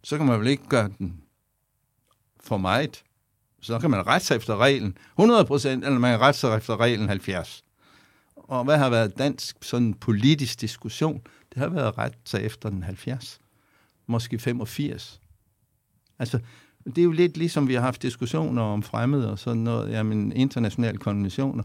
så 0.04 0.18
kan 0.18 0.26
man 0.26 0.40
vel 0.40 0.48
ikke 0.48 0.68
gøre 0.68 0.90
den 1.00 1.22
for 2.40 2.58
meget. 2.58 3.04
Så 3.62 3.80
kan 3.80 3.92
man 3.92 4.08
rette 4.08 4.28
sig 4.28 4.36
efter 4.36 4.58
reglen 4.58 4.98
100%, 5.20 5.68
eller 5.68 6.00
man 6.00 6.14
kan 6.14 6.20
rette 6.20 6.40
sig 6.40 6.58
efter 6.58 6.80
reglen 6.80 7.08
70. 7.08 7.64
Og 8.52 8.64
hvad 8.64 8.78
har 8.78 8.90
været 8.90 9.18
dansk 9.18 9.58
sådan 9.62 9.94
politisk 9.94 10.62
diskussion? 10.62 11.22
Det 11.54 11.58
har 11.58 11.70
været 11.70 11.98
ret 11.98 12.14
til 12.26 12.46
efter 12.46 12.70
den 12.70 12.84
70. 12.84 13.40
Måske 14.08 14.40
85. 14.40 15.22
Altså, 16.20 16.40
det 16.86 16.98
er 16.98 17.04
jo 17.04 17.12
lidt 17.12 17.38
ligesom 17.38 17.68
vi 17.68 17.74
har 17.74 17.82
haft 17.82 18.02
diskussioner 18.02 18.62
om 18.62 18.84
fremmede 18.84 19.32
og 19.32 19.40
sådan 19.40 19.62
noget, 19.62 19.92
jamen 19.92 20.32
internationale 20.32 20.98
konventioner. 20.98 21.64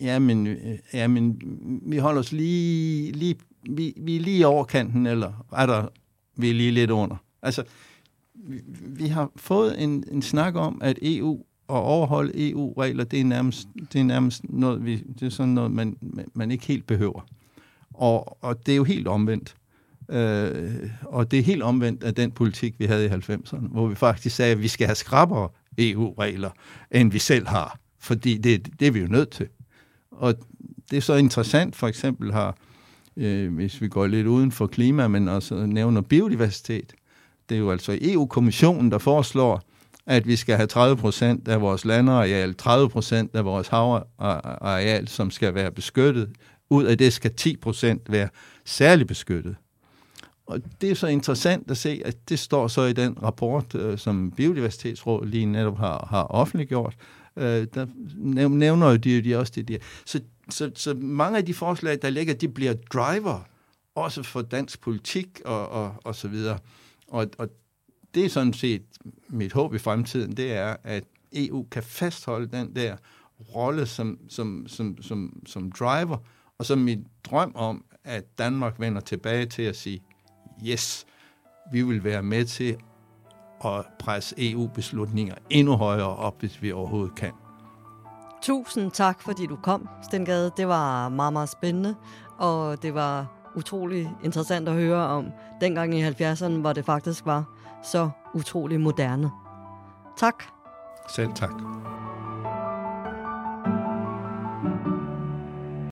Jamen, 0.00 0.46
øh, 0.46 0.78
jamen 0.94 1.40
vi 1.86 1.98
holder 1.98 2.20
os 2.20 2.32
lige, 2.32 3.12
lige 3.12 3.36
vi, 3.70 3.94
vi 3.96 4.16
er 4.16 4.20
lige 4.20 4.46
over 4.46 4.64
kanten, 4.64 5.06
eller 5.06 5.46
er 5.52 5.66
der, 5.66 5.88
vi 6.36 6.50
er 6.50 6.54
lige 6.54 6.70
lidt 6.70 6.90
under. 6.90 7.16
Altså, 7.42 7.64
vi, 8.34 8.60
vi 8.86 9.06
har 9.06 9.30
fået 9.36 9.82
en, 9.82 10.04
en 10.10 10.22
snak 10.22 10.54
om, 10.54 10.80
at 10.82 10.98
EU 11.02 11.44
overholde 11.80 12.50
EU-regler, 12.50 13.04
det 13.04 13.20
er 13.20 13.24
nærmest, 13.24 13.68
det 13.92 14.00
er 14.00 14.04
nærmest 14.04 14.42
noget, 14.48 14.84
vi, 14.84 14.96
det 15.20 15.26
er 15.26 15.30
sådan 15.30 15.52
noget, 15.52 15.70
man, 15.70 15.96
man 16.34 16.50
ikke 16.50 16.66
helt 16.66 16.86
behøver. 16.86 17.20
Og, 17.94 18.44
og 18.44 18.66
det 18.66 18.72
er 18.72 18.76
jo 18.76 18.84
helt 18.84 19.08
omvendt. 19.08 19.54
Øh, 20.08 20.90
og 21.02 21.30
det 21.30 21.38
er 21.38 21.42
helt 21.42 21.62
omvendt 21.62 22.04
af 22.04 22.14
den 22.14 22.30
politik, 22.30 22.74
vi 22.78 22.84
havde 22.84 23.06
i 23.06 23.08
90'erne, 23.08 23.68
hvor 23.68 23.86
vi 23.86 23.94
faktisk 23.94 24.36
sagde, 24.36 24.52
at 24.52 24.62
vi 24.62 24.68
skal 24.68 24.86
have 24.86 24.96
skrappere 24.96 25.48
EU-regler, 25.78 26.50
end 26.90 27.12
vi 27.12 27.18
selv 27.18 27.46
har. 27.46 27.78
Fordi 27.98 28.38
det, 28.38 28.80
det 28.80 28.88
er 28.88 28.92
vi 28.92 29.00
jo 29.00 29.06
nødt 29.06 29.30
til. 29.30 29.48
Og 30.10 30.34
det 30.90 30.96
er 30.96 31.00
så 31.00 31.14
interessant, 31.14 31.76
for 31.76 31.88
eksempel 31.88 32.32
har, 32.32 32.56
øh, 33.16 33.54
hvis 33.54 33.80
vi 33.80 33.88
går 33.88 34.06
lidt 34.06 34.26
uden 34.26 34.52
for 34.52 34.66
klima, 34.66 35.08
men 35.08 35.28
også 35.28 35.66
nævner 35.66 36.00
biodiversitet, 36.00 36.92
det 37.48 37.54
er 37.54 37.58
jo 37.58 37.70
altså 37.70 37.98
EU-kommissionen, 38.00 38.90
der 38.90 38.98
foreslår, 38.98 39.62
at 40.06 40.26
vi 40.26 40.36
skal 40.36 40.56
have 40.56 40.66
30 40.66 40.96
procent 40.96 41.48
af 41.48 41.60
vores 41.60 41.84
landareal, 41.84 42.54
30 42.54 42.88
procent 42.88 43.34
af 43.34 43.44
vores 43.44 43.68
havareal, 43.68 45.08
som 45.08 45.30
skal 45.30 45.54
være 45.54 45.70
beskyttet. 45.70 46.30
Ud 46.70 46.84
af 46.84 46.98
det 46.98 47.12
skal 47.12 47.34
10 47.34 47.56
procent 47.56 48.12
være 48.12 48.28
særligt 48.64 49.08
beskyttet. 49.08 49.56
Og 50.46 50.60
det 50.80 50.90
er 50.90 50.94
så 50.94 51.06
interessant 51.06 51.70
at 51.70 51.76
se, 51.76 52.02
at 52.04 52.28
det 52.28 52.38
står 52.38 52.68
så 52.68 52.82
i 52.82 52.92
den 52.92 53.22
rapport, 53.22 53.74
øh, 53.74 53.98
som 53.98 54.30
Biodiversitetsrådet 54.36 55.28
lige 55.28 55.46
netop 55.46 55.78
har, 55.78 56.06
har 56.10 56.22
offentliggjort. 56.22 56.94
Øh, 57.36 57.66
der 57.74 57.86
nævner 58.48 58.96
de, 58.96 59.22
de 59.22 59.36
også 59.36 59.52
det 59.56 59.68
der. 59.68 59.78
Så, 60.04 60.20
så, 60.50 60.70
så 60.74 60.94
mange 60.94 61.38
af 61.38 61.46
de 61.46 61.54
forslag, 61.54 61.98
der 62.02 62.10
ligger, 62.10 62.34
de 62.34 62.48
bliver 62.48 62.74
driver, 62.92 63.40
også 63.94 64.22
for 64.22 64.42
dansk 64.42 64.80
politik 64.80 65.40
og, 65.44 65.68
og, 65.68 65.94
og 66.04 66.14
så 66.14 66.28
videre. 66.28 66.58
Og, 67.08 67.26
og 67.38 67.48
det 68.14 68.24
er 68.24 68.28
sådan 68.28 68.52
set 68.52 68.82
mit 69.28 69.52
håb 69.52 69.74
i 69.74 69.78
fremtiden, 69.78 70.36
det 70.36 70.52
er, 70.52 70.76
at 70.84 71.04
EU 71.32 71.66
kan 71.70 71.82
fastholde 71.82 72.46
den 72.46 72.76
der 72.76 72.96
rolle 73.54 73.86
som, 73.86 74.18
som, 74.28 74.64
som, 74.68 75.02
som, 75.02 75.42
som 75.46 75.72
driver, 75.72 76.16
og 76.58 76.66
så 76.66 76.76
min 76.76 77.06
drøm 77.24 77.52
om, 77.54 77.84
at 78.04 78.38
Danmark 78.38 78.80
vender 78.80 79.00
tilbage 79.00 79.46
til 79.46 79.62
at 79.62 79.76
sige, 79.76 80.02
yes, 80.66 81.06
vi 81.72 81.82
vil 81.82 82.04
være 82.04 82.22
med 82.22 82.44
til 82.44 82.76
at 83.64 83.86
presse 83.98 84.34
EU-beslutninger 84.38 85.34
endnu 85.50 85.76
højere 85.76 86.16
op, 86.16 86.40
hvis 86.40 86.62
vi 86.62 86.72
overhovedet 86.72 87.14
kan. 87.14 87.32
Tusind 88.42 88.90
tak, 88.90 89.22
fordi 89.22 89.46
du 89.46 89.56
kom, 89.56 89.88
Stengade. 90.02 90.50
Det 90.56 90.68
var 90.68 91.08
meget, 91.08 91.32
meget 91.32 91.48
spændende, 91.48 91.94
og 92.38 92.82
det 92.82 92.94
var 92.94 93.26
utrolig 93.54 94.10
interessant 94.24 94.68
at 94.68 94.74
høre 94.74 95.06
om 95.06 95.26
dengang 95.60 95.94
i 95.94 96.02
70'erne, 96.02 96.48
hvor 96.48 96.72
det 96.72 96.84
faktisk 96.84 97.26
var 97.26 97.61
så 97.82 98.10
utrolig 98.34 98.80
moderne. 98.80 99.30
Tak. 100.16 100.44
Selv 101.08 101.32
tak. 101.34 101.52